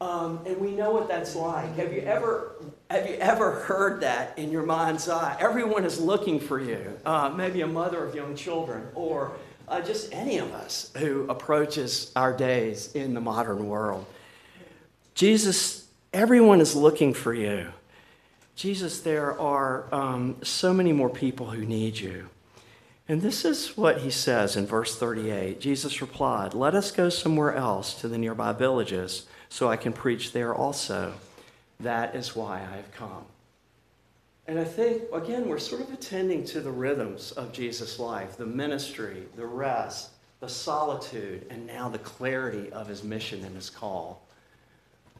Um, 0.01 0.39
and 0.47 0.57
we 0.59 0.71
know 0.71 0.91
what 0.91 1.07
that's 1.07 1.35
like. 1.35 1.75
Have 1.75 1.93
you 1.93 2.01
ever 2.01 2.55
have 2.89 3.07
you 3.07 3.15
ever 3.15 3.51
heard 3.51 4.01
that 4.01 4.37
in 4.37 4.51
your 4.51 4.65
mind's 4.65 5.07
eye? 5.07 5.37
Everyone 5.39 5.85
is 5.85 5.99
looking 5.99 6.39
for 6.39 6.59
you. 6.59 6.97
Uh, 7.05 7.29
maybe 7.29 7.61
a 7.61 7.67
mother 7.67 8.03
of 8.03 8.15
young 8.15 8.35
children, 8.35 8.87
or 8.95 9.31
uh, 9.71 9.81
just 9.81 10.13
any 10.13 10.37
of 10.37 10.51
us 10.51 10.91
who 10.97 11.25
approaches 11.29 12.11
our 12.15 12.35
days 12.35 12.93
in 12.93 13.13
the 13.13 13.21
modern 13.21 13.67
world. 13.67 14.05
Jesus, 15.15 15.87
everyone 16.11 16.59
is 16.59 16.75
looking 16.75 17.13
for 17.13 17.33
you. 17.33 17.71
Jesus, 18.55 18.99
there 18.99 19.39
are 19.39 19.87
um, 19.93 20.35
so 20.43 20.73
many 20.73 20.91
more 20.91 21.09
people 21.09 21.51
who 21.51 21.65
need 21.65 21.97
you. 21.97 22.27
And 23.07 23.21
this 23.21 23.45
is 23.45 23.77
what 23.77 23.99
he 23.99 24.11
says 24.11 24.55
in 24.55 24.65
verse 24.65 24.97
38. 24.97 25.59
Jesus 25.61 26.01
replied, 26.01 26.53
Let 26.53 26.75
us 26.75 26.91
go 26.91 27.09
somewhere 27.09 27.55
else 27.55 27.93
to 28.01 28.09
the 28.09 28.17
nearby 28.17 28.51
villages 28.51 29.25
so 29.49 29.69
I 29.69 29.77
can 29.77 29.93
preach 29.93 30.33
there 30.33 30.53
also. 30.53 31.13
That 31.79 32.13
is 32.13 32.35
why 32.35 32.57
I 32.57 32.75
have 32.75 32.91
come. 32.91 33.25
And 34.51 34.59
I 34.59 34.65
think, 34.65 35.03
again, 35.13 35.47
we're 35.47 35.59
sort 35.59 35.79
of 35.79 35.93
attending 35.93 36.43
to 36.47 36.59
the 36.59 36.69
rhythms 36.69 37.31
of 37.31 37.53
Jesus' 37.53 37.99
life 37.99 38.35
the 38.35 38.45
ministry, 38.45 39.23
the 39.37 39.45
rest, 39.45 40.09
the 40.41 40.49
solitude, 40.49 41.47
and 41.49 41.65
now 41.65 41.87
the 41.87 41.99
clarity 41.99 42.69
of 42.73 42.85
his 42.85 43.01
mission 43.01 43.45
and 43.45 43.55
his 43.55 43.69
call. 43.69 44.27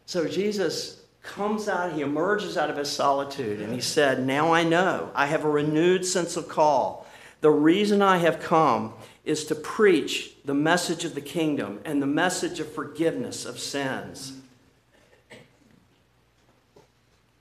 So 0.05 0.27
Jesus 0.27 1.03
comes 1.23 1.69
out, 1.69 1.93
he 1.93 2.01
emerges 2.01 2.57
out 2.57 2.69
of 2.69 2.75
his 2.75 2.89
solitude, 2.89 3.61
and 3.61 3.73
he 3.73 3.79
said, 3.79 4.27
Now 4.27 4.51
I 4.51 4.65
know, 4.65 5.09
I 5.15 5.27
have 5.27 5.45
a 5.45 5.49
renewed 5.49 6.05
sense 6.05 6.35
of 6.35 6.49
call. 6.49 7.07
The 7.39 7.51
reason 7.51 8.01
I 8.01 8.17
have 8.17 8.41
come 8.41 8.91
is 9.23 9.45
to 9.45 9.55
preach 9.55 10.33
the 10.43 10.53
message 10.53 11.05
of 11.05 11.15
the 11.15 11.21
kingdom 11.21 11.79
and 11.85 12.01
the 12.01 12.05
message 12.05 12.59
of 12.59 12.69
forgiveness 12.69 13.45
of 13.45 13.59
sins. 13.59 14.40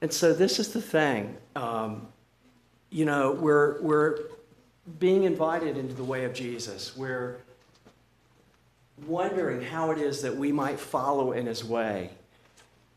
And 0.00 0.12
so, 0.12 0.32
this 0.32 0.58
is 0.58 0.72
the 0.72 0.80
thing. 0.80 1.36
Um, 1.54 2.08
you 2.90 3.04
know, 3.04 3.32
we're, 3.32 3.80
we're 3.82 4.18
being 4.98 5.24
invited 5.24 5.76
into 5.76 5.94
the 5.94 6.04
way 6.04 6.24
of 6.24 6.34
Jesus. 6.34 6.96
We're 6.96 7.38
wondering 9.06 9.62
how 9.62 9.90
it 9.90 9.98
is 9.98 10.22
that 10.22 10.36
we 10.36 10.52
might 10.52 10.78
follow 10.78 11.32
in 11.32 11.46
his 11.46 11.64
way. 11.64 12.10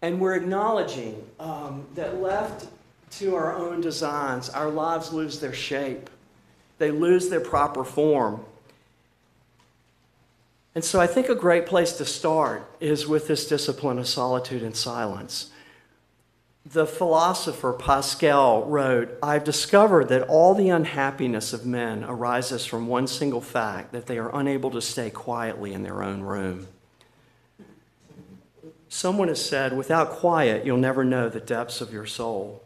And 0.02 0.20
we're 0.20 0.36
acknowledging 0.36 1.24
um, 1.40 1.86
that 1.96 2.22
left 2.22 2.68
to 3.20 3.36
our 3.36 3.56
own 3.56 3.80
designs, 3.80 4.50
our 4.50 4.70
lives 4.70 5.14
lose 5.14 5.40
their 5.40 5.54
shape, 5.54 6.10
they 6.78 6.92
lose 6.92 7.30
their 7.30 7.40
proper 7.40 7.84
form. 7.84 8.44
And 10.76 10.84
so 10.84 11.00
I 11.00 11.06
think 11.06 11.30
a 11.30 11.36
great 11.36 11.68
place 11.68 11.94
to 11.94 12.06
start 12.06 12.70
is 12.80 13.08
with 13.08 13.28
this 13.28 13.48
discipline 13.48 14.00
of 14.00 14.08
solitude 14.08 14.64
and 14.64 14.76
silence. 14.76 15.52
The 16.66 16.86
philosopher 16.88 17.74
Pascal 17.74 18.64
wrote, 18.66 19.18
I've 19.22 19.44
discovered 19.44 20.08
that 20.10 20.28
all 20.30 20.56
the 20.56 20.70
unhappiness 20.70 21.52
of 21.52 21.66
men 21.66 22.04
arises 22.06 22.66
from 22.66 22.88
one 22.88 23.08
single 23.08 23.42
fact 23.42 23.92
that 23.92 24.06
they 24.06 24.18
are 24.18 24.34
unable 24.34 24.72
to 24.72 24.82
stay 24.82 25.10
quietly 25.10 25.74
in 25.74 25.84
their 25.84 26.02
own 26.02 26.22
room. 26.22 26.68
Someone 28.88 29.28
has 29.28 29.44
said, 29.44 29.76
without 29.76 30.12
quiet, 30.12 30.66
you'll 30.66 30.78
never 30.78 31.04
know 31.04 31.28
the 31.28 31.40
depths 31.40 31.82
of 31.82 31.92
your 31.92 32.06
soul. 32.06 32.64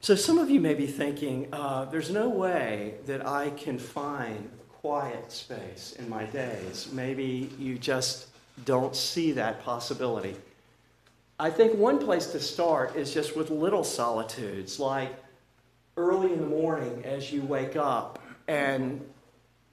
So 0.00 0.14
some 0.14 0.38
of 0.38 0.48
you 0.48 0.60
may 0.60 0.74
be 0.74 0.86
thinking, 0.86 1.48
uh, 1.52 1.84
there's 1.86 2.10
no 2.10 2.28
way 2.28 2.94
that 3.06 3.26
I 3.26 3.50
can 3.50 3.78
find 3.78 4.50
quiet 4.80 5.30
space 5.30 5.94
in 5.98 6.08
my 6.08 6.24
days. 6.24 6.88
Maybe 6.92 7.50
you 7.58 7.78
just 7.78 8.28
don't 8.64 8.96
see 8.96 9.32
that 9.32 9.62
possibility. 9.62 10.36
I 11.42 11.50
think 11.50 11.74
one 11.74 11.98
place 11.98 12.28
to 12.28 12.38
start 12.38 12.94
is 12.94 13.12
just 13.12 13.36
with 13.36 13.50
little 13.50 13.82
solitudes, 13.82 14.78
like 14.78 15.12
early 15.96 16.32
in 16.32 16.40
the 16.40 16.46
morning 16.46 17.02
as 17.04 17.32
you 17.32 17.42
wake 17.42 17.74
up 17.74 18.20
and 18.46 19.04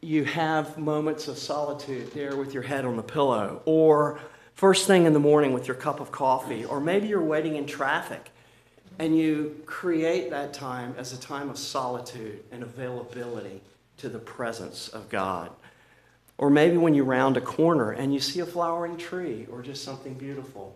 you 0.01 0.23
have 0.23 0.79
moments 0.79 1.27
of 1.27 1.37
solitude 1.37 2.11
there 2.11 2.35
with 2.35 2.55
your 2.55 2.63
head 2.63 2.85
on 2.85 2.97
the 2.97 3.03
pillow, 3.03 3.61
or 3.65 4.19
first 4.55 4.87
thing 4.87 5.05
in 5.05 5.13
the 5.13 5.19
morning 5.19 5.53
with 5.53 5.67
your 5.67 5.75
cup 5.75 5.99
of 5.99 6.11
coffee, 6.11 6.65
or 6.65 6.79
maybe 6.79 7.07
you're 7.07 7.21
waiting 7.21 7.55
in 7.55 7.67
traffic 7.67 8.31
and 8.97 9.15
you 9.15 9.61
create 9.67 10.31
that 10.31 10.55
time 10.55 10.95
as 10.97 11.13
a 11.13 11.17
time 11.19 11.51
of 11.51 11.59
solitude 11.59 12.43
and 12.51 12.63
availability 12.63 13.61
to 13.97 14.09
the 14.09 14.17
presence 14.17 14.87
of 14.87 15.07
God. 15.07 15.51
Or 16.39 16.49
maybe 16.49 16.77
when 16.77 16.95
you 16.95 17.03
round 17.03 17.37
a 17.37 17.41
corner 17.41 17.91
and 17.91 18.11
you 18.11 18.19
see 18.19 18.39
a 18.39 18.45
flowering 18.47 18.97
tree 18.97 19.45
or 19.51 19.61
just 19.61 19.83
something 19.83 20.15
beautiful 20.15 20.75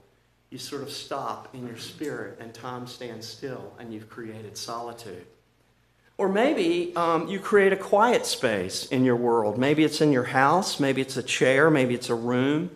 you 0.54 0.60
sort 0.60 0.84
of 0.84 0.92
stop 0.92 1.48
in 1.56 1.66
your 1.66 1.78
spirit 1.78 2.38
and 2.40 2.54
time 2.54 2.86
stands 2.86 3.28
still 3.28 3.74
and 3.80 3.92
you've 3.92 4.08
created 4.08 4.56
solitude. 4.56 5.26
Or 6.16 6.30
maybe 6.30 6.96
um, 6.96 7.28
you 7.28 7.40
create 7.40 7.74
a 7.74 7.76
quiet 7.76 8.28
space 8.28 8.86
in 8.86 9.04
your 9.04 9.16
world. 9.16 9.58
Maybe 9.58 9.84
it's 9.84 10.00
in 10.00 10.12
your 10.12 10.26
house, 10.26 10.80
maybe 10.80 11.02
it's 11.02 11.18
a 11.18 11.24
chair, 11.24 11.72
maybe 11.72 11.96
it's 11.96 12.12
a 12.12 12.16
room, 12.16 12.70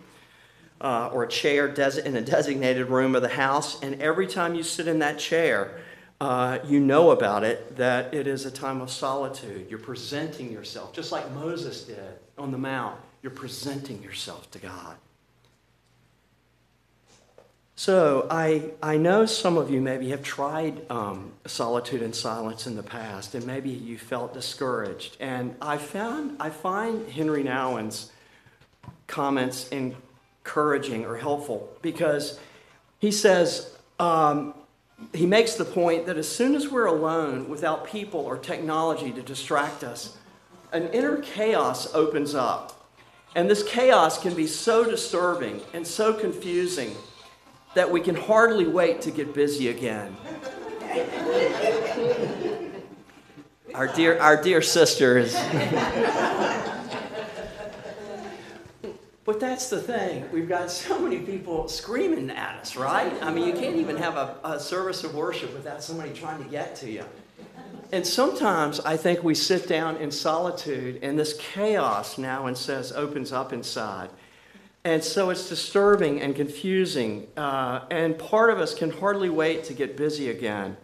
uh, 0.81 1.11
or 1.13 1.21
a 1.21 1.27
chair 1.27 1.67
des- 1.67 2.01
in 2.03 2.15
a 2.15 2.21
designated 2.21 2.87
room 2.87 3.15
of 3.15 3.21
the 3.21 3.29
house. 3.29 3.79
And 3.83 4.01
every 4.01 4.25
time 4.25 4.55
you 4.55 4.63
sit 4.63 4.87
in 4.87 4.97
that 4.99 5.19
chair, 5.19 5.79
uh, 6.19 6.57
you 6.65 6.79
know 6.79 7.11
about 7.11 7.43
it 7.43 7.77
that 7.77 8.11
it 8.11 8.25
is 8.25 8.47
a 8.47 8.51
time 8.51 8.81
of 8.81 8.89
solitude. 8.89 9.67
You're 9.69 9.77
presenting 9.77 10.51
yourself, 10.51 10.93
just 10.93 11.11
like 11.11 11.31
Moses 11.31 11.83
did 11.83 12.17
on 12.39 12.51
the 12.51 12.57
Mount. 12.57 12.99
You're 13.21 13.29
presenting 13.29 14.01
yourself 14.01 14.49
to 14.49 14.57
God. 14.57 14.95
So 17.79 18.25
I, 18.31 18.71
I 18.81 18.97
know 18.97 19.27
some 19.27 19.55
of 19.55 19.69
you 19.69 19.81
maybe 19.81 20.09
have 20.09 20.23
tried 20.23 20.89
um, 20.89 21.33
solitude 21.45 22.01
and 22.01 22.13
silence 22.13 22.65
in 22.65 22.75
the 22.75 22.81
past, 22.81 23.35
and 23.35 23.45
maybe 23.45 23.69
you 23.69 23.99
felt 23.99 24.33
discouraged. 24.33 25.15
And 25.19 25.55
I 25.61 25.77
found 25.77 26.37
I 26.39 26.49
find 26.49 27.07
Henri 27.07 27.43
Nouwen's 27.43 28.11
comments 29.05 29.69
encouraging 29.69 31.05
or 31.05 31.17
helpful 31.17 31.71
because 31.83 32.39
he 32.97 33.11
says 33.11 33.77
um, 33.99 34.55
he 35.13 35.27
makes 35.27 35.53
the 35.53 35.65
point 35.65 36.07
that 36.07 36.17
as 36.17 36.27
soon 36.27 36.55
as 36.55 36.69
we're 36.69 36.87
alone 36.87 37.47
without 37.47 37.85
people 37.85 38.21
or 38.21 38.39
technology 38.39 39.11
to 39.11 39.21
distract 39.21 39.83
us, 39.83 40.17
an 40.71 40.87
inner 40.87 41.17
chaos 41.17 41.93
opens 41.93 42.33
up. 42.33 42.89
And 43.35 43.47
this 43.47 43.61
chaos 43.61 44.19
can 44.19 44.33
be 44.33 44.47
so 44.47 44.83
disturbing 44.83 45.61
and 45.75 45.85
so 45.85 46.11
confusing 46.11 46.95
that 47.77 47.91
we 47.91 48.01
can 48.01 48.15
hardly 48.15 48.65
wait 48.65 49.01
to 49.01 49.11
get 49.11 49.35
busy 49.35 49.67
again. 49.67 50.17
our 53.75 53.85
dear, 53.87 54.17
our 54.19 54.41
dear 54.41 54.63
sisters. 54.63 55.35
but 59.25 59.39
that's 59.39 59.69
the 59.69 59.79
thing. 59.79 60.25
We've 60.31 60.49
got 60.49 60.71
so 60.71 60.97
many 60.97 61.19
people 61.19 61.67
screaming 61.67 62.31
at 62.31 62.55
us, 62.59 62.75
right? 62.75 63.13
I 63.21 63.31
mean, 63.31 63.45
you 63.45 63.53
can't 63.53 63.75
even 63.75 63.97
have 63.97 64.15
a, 64.15 64.37
a 64.43 64.59
service 64.59 65.03
of 65.03 65.13
worship 65.13 65.53
without 65.53 65.83
somebody 65.83 66.13
trying 66.13 66.43
to 66.43 66.49
get 66.49 66.75
to 66.77 66.89
you. 66.89 67.05
And 67.91 68.07
sometimes 68.07 68.79
I 68.79 68.97
think 68.97 69.23
we 69.23 69.35
sit 69.35 69.67
down 69.67 69.97
in 69.97 70.09
solitude 70.09 70.97
and 71.03 71.19
this 71.19 71.37
chaos 71.37 72.17
now 72.17 72.47
and 72.47 72.57
says 72.57 72.91
opens 72.91 73.31
up 73.31 73.53
inside. 73.53 74.09
And 74.87 75.03
so 75.03 75.31
it's 75.31 75.49
disturbing 75.49 76.21
and 76.21 76.33
confusing. 76.33 77.27
Uh, 77.35 77.81
and 77.91 78.17
part 78.17 78.49
of 78.49 78.59
us 78.59 78.73
can 78.73 78.89
hardly 78.89 79.29
wait 79.29 79.65
to 79.65 79.73
get 79.73 79.97
busy 79.97 80.29
again. 80.29 80.77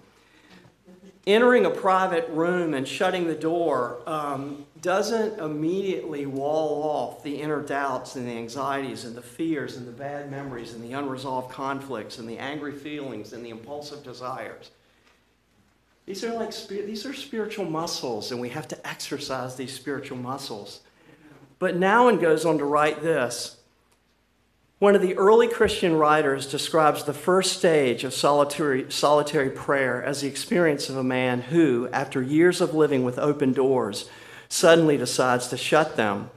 Entering 1.25 1.65
a 1.65 1.69
private 1.69 2.27
room 2.27 2.73
and 2.73 2.85
shutting 2.85 3.27
the 3.27 3.33
door 3.33 4.01
um, 4.05 4.65
doesn't 4.81 5.39
immediately 5.39 6.25
wall 6.25 6.83
off 6.83 7.23
the 7.23 7.39
inner 7.39 7.61
doubts 7.61 8.17
and 8.17 8.27
the 8.27 8.33
anxieties 8.33 9.05
and 9.05 9.15
the 9.15 9.21
fears 9.21 9.77
and 9.77 9.87
the 9.87 9.93
bad 9.93 10.29
memories 10.29 10.73
and 10.73 10.83
the 10.83 10.91
unresolved 10.91 11.49
conflicts 11.49 12.17
and 12.19 12.27
the 12.27 12.37
angry 12.39 12.73
feelings 12.73 13.31
and 13.31 13.45
the 13.45 13.51
impulsive 13.51 14.03
desires. 14.03 14.71
These 16.05 16.25
are 16.25 16.33
like 16.33 16.53
these 16.67 17.05
are 17.05 17.13
spiritual 17.13 17.63
muscles, 17.63 18.33
and 18.33 18.41
we 18.41 18.49
have 18.49 18.67
to 18.67 18.85
exercise 18.85 19.55
these 19.55 19.71
spiritual 19.71 20.17
muscles. 20.17 20.81
But 21.57 21.77
Nouwen 21.77 22.19
goes 22.19 22.43
on 22.45 22.57
to 22.57 22.65
write 22.65 23.01
this 23.01 23.59
one 24.83 24.95
of 24.95 25.01
the 25.01 25.15
early 25.15 25.47
Christian 25.47 25.95
writers 25.95 26.45
describes 26.45 27.05
the 27.05 27.13
first 27.13 27.57
stage 27.57 28.03
of 28.03 28.13
solitary, 28.13 28.91
solitary 28.91 29.49
prayer 29.49 30.03
as 30.03 30.19
the 30.19 30.27
experience 30.27 30.89
of 30.89 30.97
a 30.97 31.03
man 31.05 31.39
who, 31.39 31.87
after 31.93 32.21
years 32.21 32.59
of 32.59 32.73
living 32.73 33.05
with 33.05 33.17
open 33.17 33.53
doors, 33.53 34.09
suddenly 34.49 34.97
decides 34.97 35.47
to 35.47 35.55
shut 35.55 35.95
them. 35.95 36.29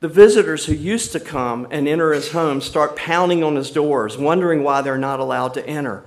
The 0.00 0.08
visitors 0.08 0.64
who 0.64 0.72
used 0.72 1.12
to 1.12 1.20
come 1.20 1.68
and 1.70 1.86
enter 1.86 2.14
his 2.14 2.32
home 2.32 2.62
start 2.62 2.96
pounding 2.96 3.44
on 3.44 3.56
his 3.56 3.70
doors, 3.70 4.16
wondering 4.16 4.62
why 4.62 4.80
they're 4.80 4.96
not 4.96 5.20
allowed 5.20 5.52
to 5.52 5.66
enter. 5.66 6.02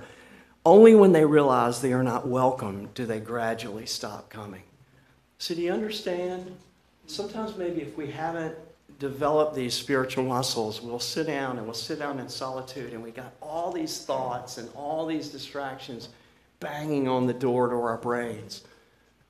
Only 0.64 0.96
when 0.96 1.12
they 1.12 1.24
realize 1.24 1.82
they 1.82 1.92
are 1.92 2.02
not 2.02 2.26
welcome 2.26 2.88
do 2.96 3.06
they 3.06 3.20
gradually 3.20 3.86
stop 3.86 4.28
coming. 4.28 4.64
So, 5.38 5.54
do 5.54 5.62
you 5.62 5.70
understand? 5.70 6.56
Sometimes, 7.06 7.56
maybe 7.56 7.80
if 7.80 7.96
we 7.96 8.10
haven't 8.10 8.56
develop 8.98 9.54
these 9.54 9.74
spiritual 9.74 10.24
muscles, 10.24 10.80
we'll 10.80 10.98
sit 10.98 11.26
down 11.26 11.58
and 11.58 11.66
we'll 11.66 11.74
sit 11.74 11.98
down 11.98 12.18
in 12.18 12.28
solitude 12.28 12.92
and 12.92 13.02
we 13.02 13.10
got 13.10 13.32
all 13.42 13.72
these 13.72 14.04
thoughts 14.04 14.58
and 14.58 14.68
all 14.74 15.06
these 15.06 15.28
distractions 15.28 16.08
banging 16.60 17.06
on 17.08 17.26
the 17.26 17.34
door 17.34 17.68
to 17.68 17.74
our 17.74 17.98
brains. 17.98 18.62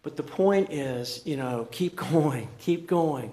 But 0.03 0.17
the 0.17 0.23
point 0.23 0.73
is, 0.73 1.21
you 1.25 1.37
know, 1.37 1.67
keep 1.71 1.97
going, 2.13 2.49
keep 2.59 2.87
going. 2.87 3.33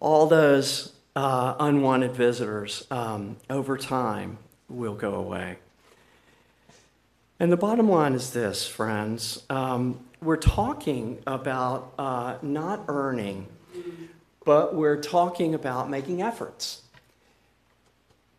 All 0.00 0.26
those 0.26 0.94
uh, 1.14 1.54
unwanted 1.60 2.12
visitors 2.12 2.86
um, 2.90 3.36
over 3.50 3.76
time 3.76 4.38
will 4.68 4.94
go 4.94 5.14
away. 5.14 5.58
And 7.38 7.50
the 7.50 7.56
bottom 7.56 7.90
line 7.90 8.14
is 8.14 8.32
this, 8.32 8.66
friends. 8.66 9.44
Um, 9.50 10.00
we're 10.22 10.36
talking 10.36 11.18
about 11.26 11.92
uh, 11.98 12.36
not 12.42 12.84
earning 12.88 13.46
but 14.44 14.74
we're 14.74 15.00
talking 15.00 15.54
about 15.54 15.90
making 15.90 16.22
efforts. 16.22 16.82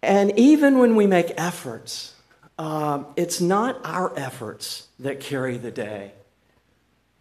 And 0.01 0.37
even 0.37 0.79
when 0.79 0.95
we 0.95 1.05
make 1.05 1.31
efforts, 1.37 2.15
um, 2.57 3.07
it's 3.15 3.39
not 3.39 3.79
our 3.83 4.17
efforts 4.17 4.87
that 4.99 5.19
carry 5.19 5.57
the 5.57 5.71
day. 5.71 6.13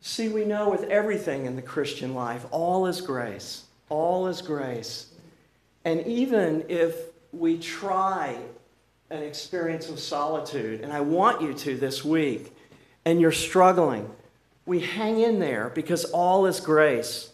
See, 0.01 0.29
we 0.29 0.45
know 0.45 0.71
with 0.71 0.85
everything 0.85 1.45
in 1.45 1.57
the 1.57 1.63
Christian 1.63 2.15
life, 2.15 2.47
all 2.51 2.87
is 2.87 3.01
grace. 3.01 3.65
All 3.91 4.29
is 4.29 4.41
grace. 4.41 5.13
And 5.85 6.07
even 6.07 6.65
if 6.69 6.95
we 7.33 7.59
try 7.59 8.39
an 9.11 9.23
experience 9.23 9.89
of 9.91 9.99
solitude, 9.99 10.81
and 10.81 10.93
I 10.93 11.01
want 11.01 11.43
you 11.43 11.53
to 11.53 11.77
this 11.77 12.05
week, 12.05 12.55
and 13.05 13.21
you're 13.21 13.33
struggling, 13.33 14.11
we 14.67 14.81
hang 14.81 15.21
in 15.21 15.39
there 15.39 15.71
because 15.75 16.05
all 16.05 16.47
is 16.47 16.61
grace. 16.61 17.30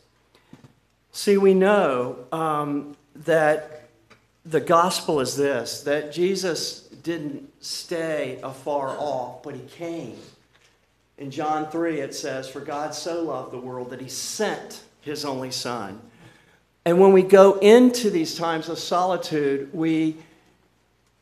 See, 1.17 1.39
we 1.39 1.55
know 1.55 2.19
um, 2.31 2.95
that 3.25 3.89
the 4.45 4.61
gospel 4.61 5.21
is 5.21 5.35
this 5.35 5.81
that 5.85 6.13
Jesus 6.13 6.81
didn't 6.81 7.51
stay 7.65 8.39
afar 8.43 8.91
off, 8.99 9.43
but 9.43 9.55
he 9.55 9.63
came. 9.63 10.19
In 11.17 11.31
John 11.31 11.71
3, 11.71 12.01
it 12.01 12.15
says, 12.15 12.51
For 12.51 12.61
God 12.61 12.95
so 12.95 13.23
loved 13.23 13.51
the 13.51 13.59
world 13.59 13.89
that 13.91 14.01
he 14.03 14.11
sent 14.11 14.83
his 15.01 15.25
only 15.25 15.51
Son. 15.51 15.99
And 16.85 17.01
when 17.01 17.15
we 17.15 17.23
go 17.23 17.55
into 17.61 18.11
these 18.11 18.35
times 18.35 18.69
of 18.69 18.79
solitude, 18.79 19.71
we, 19.73 20.17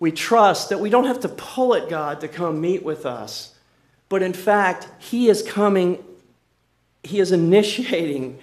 we 0.00 0.10
trust 0.10 0.70
that 0.70 0.80
we 0.80 0.90
don't 0.90 1.06
have 1.06 1.20
to 1.20 1.28
pull 1.28 1.72
at 1.72 1.88
God 1.88 2.20
to 2.22 2.26
come 2.26 2.60
meet 2.60 2.82
with 2.82 3.06
us. 3.06 3.54
But 4.08 4.22
in 4.24 4.32
fact, 4.32 4.88
he 4.98 5.28
is 5.28 5.40
coming, 5.40 6.02
he 7.04 7.20
is 7.20 7.30
initiating 7.30 8.40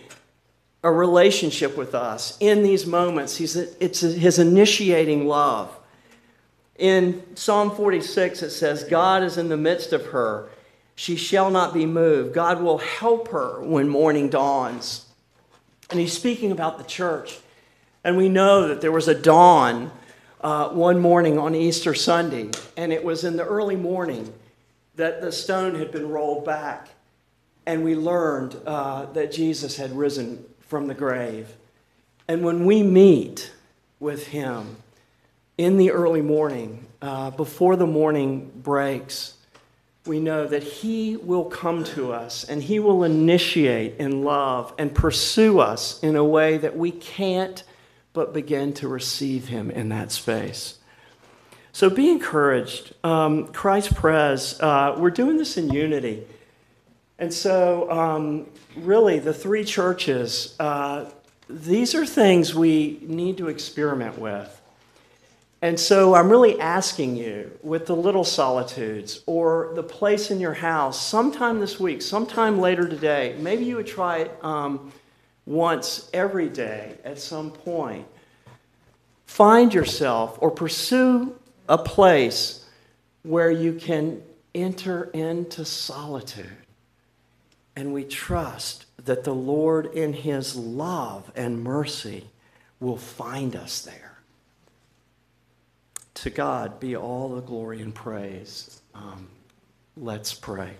a 0.84 0.92
relationship 0.92 1.78
with 1.78 1.94
us 1.94 2.38
in 2.40 2.64
these 2.64 2.86
moments. 2.86 3.38
He's, 3.38 3.56
it's 3.56 4.00
his 4.00 4.40
initiating 4.40 5.28
love. 5.28 5.78
In 6.78 7.24
Psalm 7.36 7.72
46, 7.72 8.42
it 8.42 8.50
says, 8.50 8.84
God 8.84 9.22
is 9.24 9.38
in 9.38 9.50
the 9.50 9.58
midst 9.58 9.94
of 9.94 10.08
her. 10.08 10.50
She 10.96 11.16
shall 11.16 11.52
not 11.52 11.74
be 11.74 11.86
moved. 11.86 12.34
God 12.34 12.62
will 12.62 12.80
help 12.80 13.30
her 13.30 13.62
when 13.62 13.88
morning 13.88 14.30
dawns. 14.30 15.06
And 15.92 16.00
he's 16.00 16.14
speaking 16.14 16.52
about 16.52 16.78
the 16.78 16.84
church. 16.84 17.40
And 18.04 18.18
we 18.18 18.30
know 18.30 18.68
that 18.68 18.82
there 18.82 18.92
was 18.92 19.08
a 19.08 19.14
dawn 19.14 19.92
uh, 20.42 20.70
one 20.70 21.00
morning 21.00 21.38
on 21.38 21.54
Easter 21.54 21.94
Sunday, 21.94 22.50
and 22.76 22.92
it 22.92 23.04
was 23.04 23.24
in 23.24 23.38
the 23.38 23.46
early 23.46 23.76
morning 23.76 24.34
that 24.96 25.22
the 25.22 25.32
stone 25.32 25.76
had 25.76 25.92
been 25.92 26.10
rolled 26.10 26.46
back, 26.46 26.90
and 27.68 27.84
we 27.84 27.96
learned 27.96 28.60
uh, 28.66 29.06
that 29.14 29.32
Jesus 29.32 29.78
had 29.78 29.96
risen 29.96 30.44
from 30.72 30.88
the 30.88 30.94
grave. 30.94 31.54
And 32.30 32.46
when 32.46 32.66
we 32.66 32.82
meet 32.82 33.52
with 34.00 34.28
him 34.28 34.78
in 35.58 35.76
the 35.76 35.92
early 35.92 36.22
morning, 36.22 36.86
uh, 37.02 37.32
before 37.32 37.76
the 37.76 37.86
morning 37.86 38.50
breaks, 38.56 39.34
we 40.06 40.22
know 40.22 40.48
that 40.48 40.64
He 40.64 41.18
will 41.18 41.44
come 41.44 41.84
to 41.96 42.14
us 42.14 42.46
and 42.46 42.64
He 42.64 42.80
will 42.80 43.04
initiate 43.04 43.98
in 43.98 44.24
love 44.24 44.74
and 44.78 44.96
pursue 44.96 45.60
us 45.60 46.02
in 46.02 46.16
a 46.16 46.24
way 46.24 46.58
that 46.58 46.78
we 46.78 46.90
can't 46.90 47.66
but 48.14 48.34
begin 48.34 48.72
to 48.76 48.88
receive 48.88 49.50
Him 49.50 49.72
in 49.72 49.90
that 49.90 50.10
space. 50.10 50.78
So 51.74 51.90
be 51.90 52.10
encouraged. 52.10 52.94
Um, 53.04 53.48
Christ 53.48 53.94
Pres, 53.94 54.58
uh, 54.62 54.96
we're 54.98 55.10
doing 55.10 55.36
this 55.36 55.58
in 55.58 55.70
unity. 55.70 56.26
And 57.22 57.32
so, 57.32 57.90
um, 57.92 58.48
really, 58.76 59.20
the 59.20 59.34
three 59.34 59.64
churches, 59.64 60.56
uh, 60.60 61.06
these 61.48 61.94
are 61.94 62.04
things 62.04 62.56
we 62.56 62.98
need 63.04 63.38
to 63.38 63.48
experiment 63.48 64.18
with. 64.18 64.60
And 65.62 65.80
so 65.80 66.16
I'm 66.16 66.32
really 66.32 66.60
asking 66.60 67.16
you 67.18 67.52
with 67.62 67.86
the 67.86 67.96
little 67.96 68.24
solitudes 68.24 69.22
or 69.28 69.72
the 69.76 69.84
place 69.84 70.32
in 70.32 70.40
your 70.40 70.56
house, 70.56 71.00
sometime 71.00 71.60
this 71.60 71.80
week, 71.80 72.02
sometime 72.02 72.60
later 72.60 72.88
today, 72.88 73.36
maybe 73.38 73.66
you 73.66 73.76
would 73.76 73.86
try 73.86 74.22
it 74.22 74.44
um, 74.44 74.92
once 75.46 76.10
every 76.14 76.50
day 76.50 76.96
at 77.04 77.20
some 77.20 77.52
point. 77.52 78.08
Find 79.28 79.72
yourself 79.72 80.40
or 80.42 80.50
pursue 80.50 81.36
a 81.70 81.78
place 81.78 82.66
where 83.22 83.52
you 83.52 83.74
can 83.74 84.24
enter 84.56 85.04
into 85.14 85.64
solitude. 85.64 86.61
And 87.76 87.94
we 87.94 88.04
trust 88.04 88.86
that 89.06 89.24
the 89.24 89.34
Lord, 89.34 89.86
in 89.88 90.14
His 90.14 90.56
love 90.56 91.32
and 91.36 91.64
mercy, 91.64 92.28
will 92.80 92.98
find 92.98 93.56
us 93.56 93.82
there. 93.82 94.20
To 96.16 96.30
God 96.30 96.80
be 96.80 96.96
all 96.96 97.30
the 97.30 97.42
glory 97.42 97.82
and 97.82 97.96
praise. 97.96 98.82
Um, 98.94 99.30
let's 99.96 100.34
pray. 100.34 100.74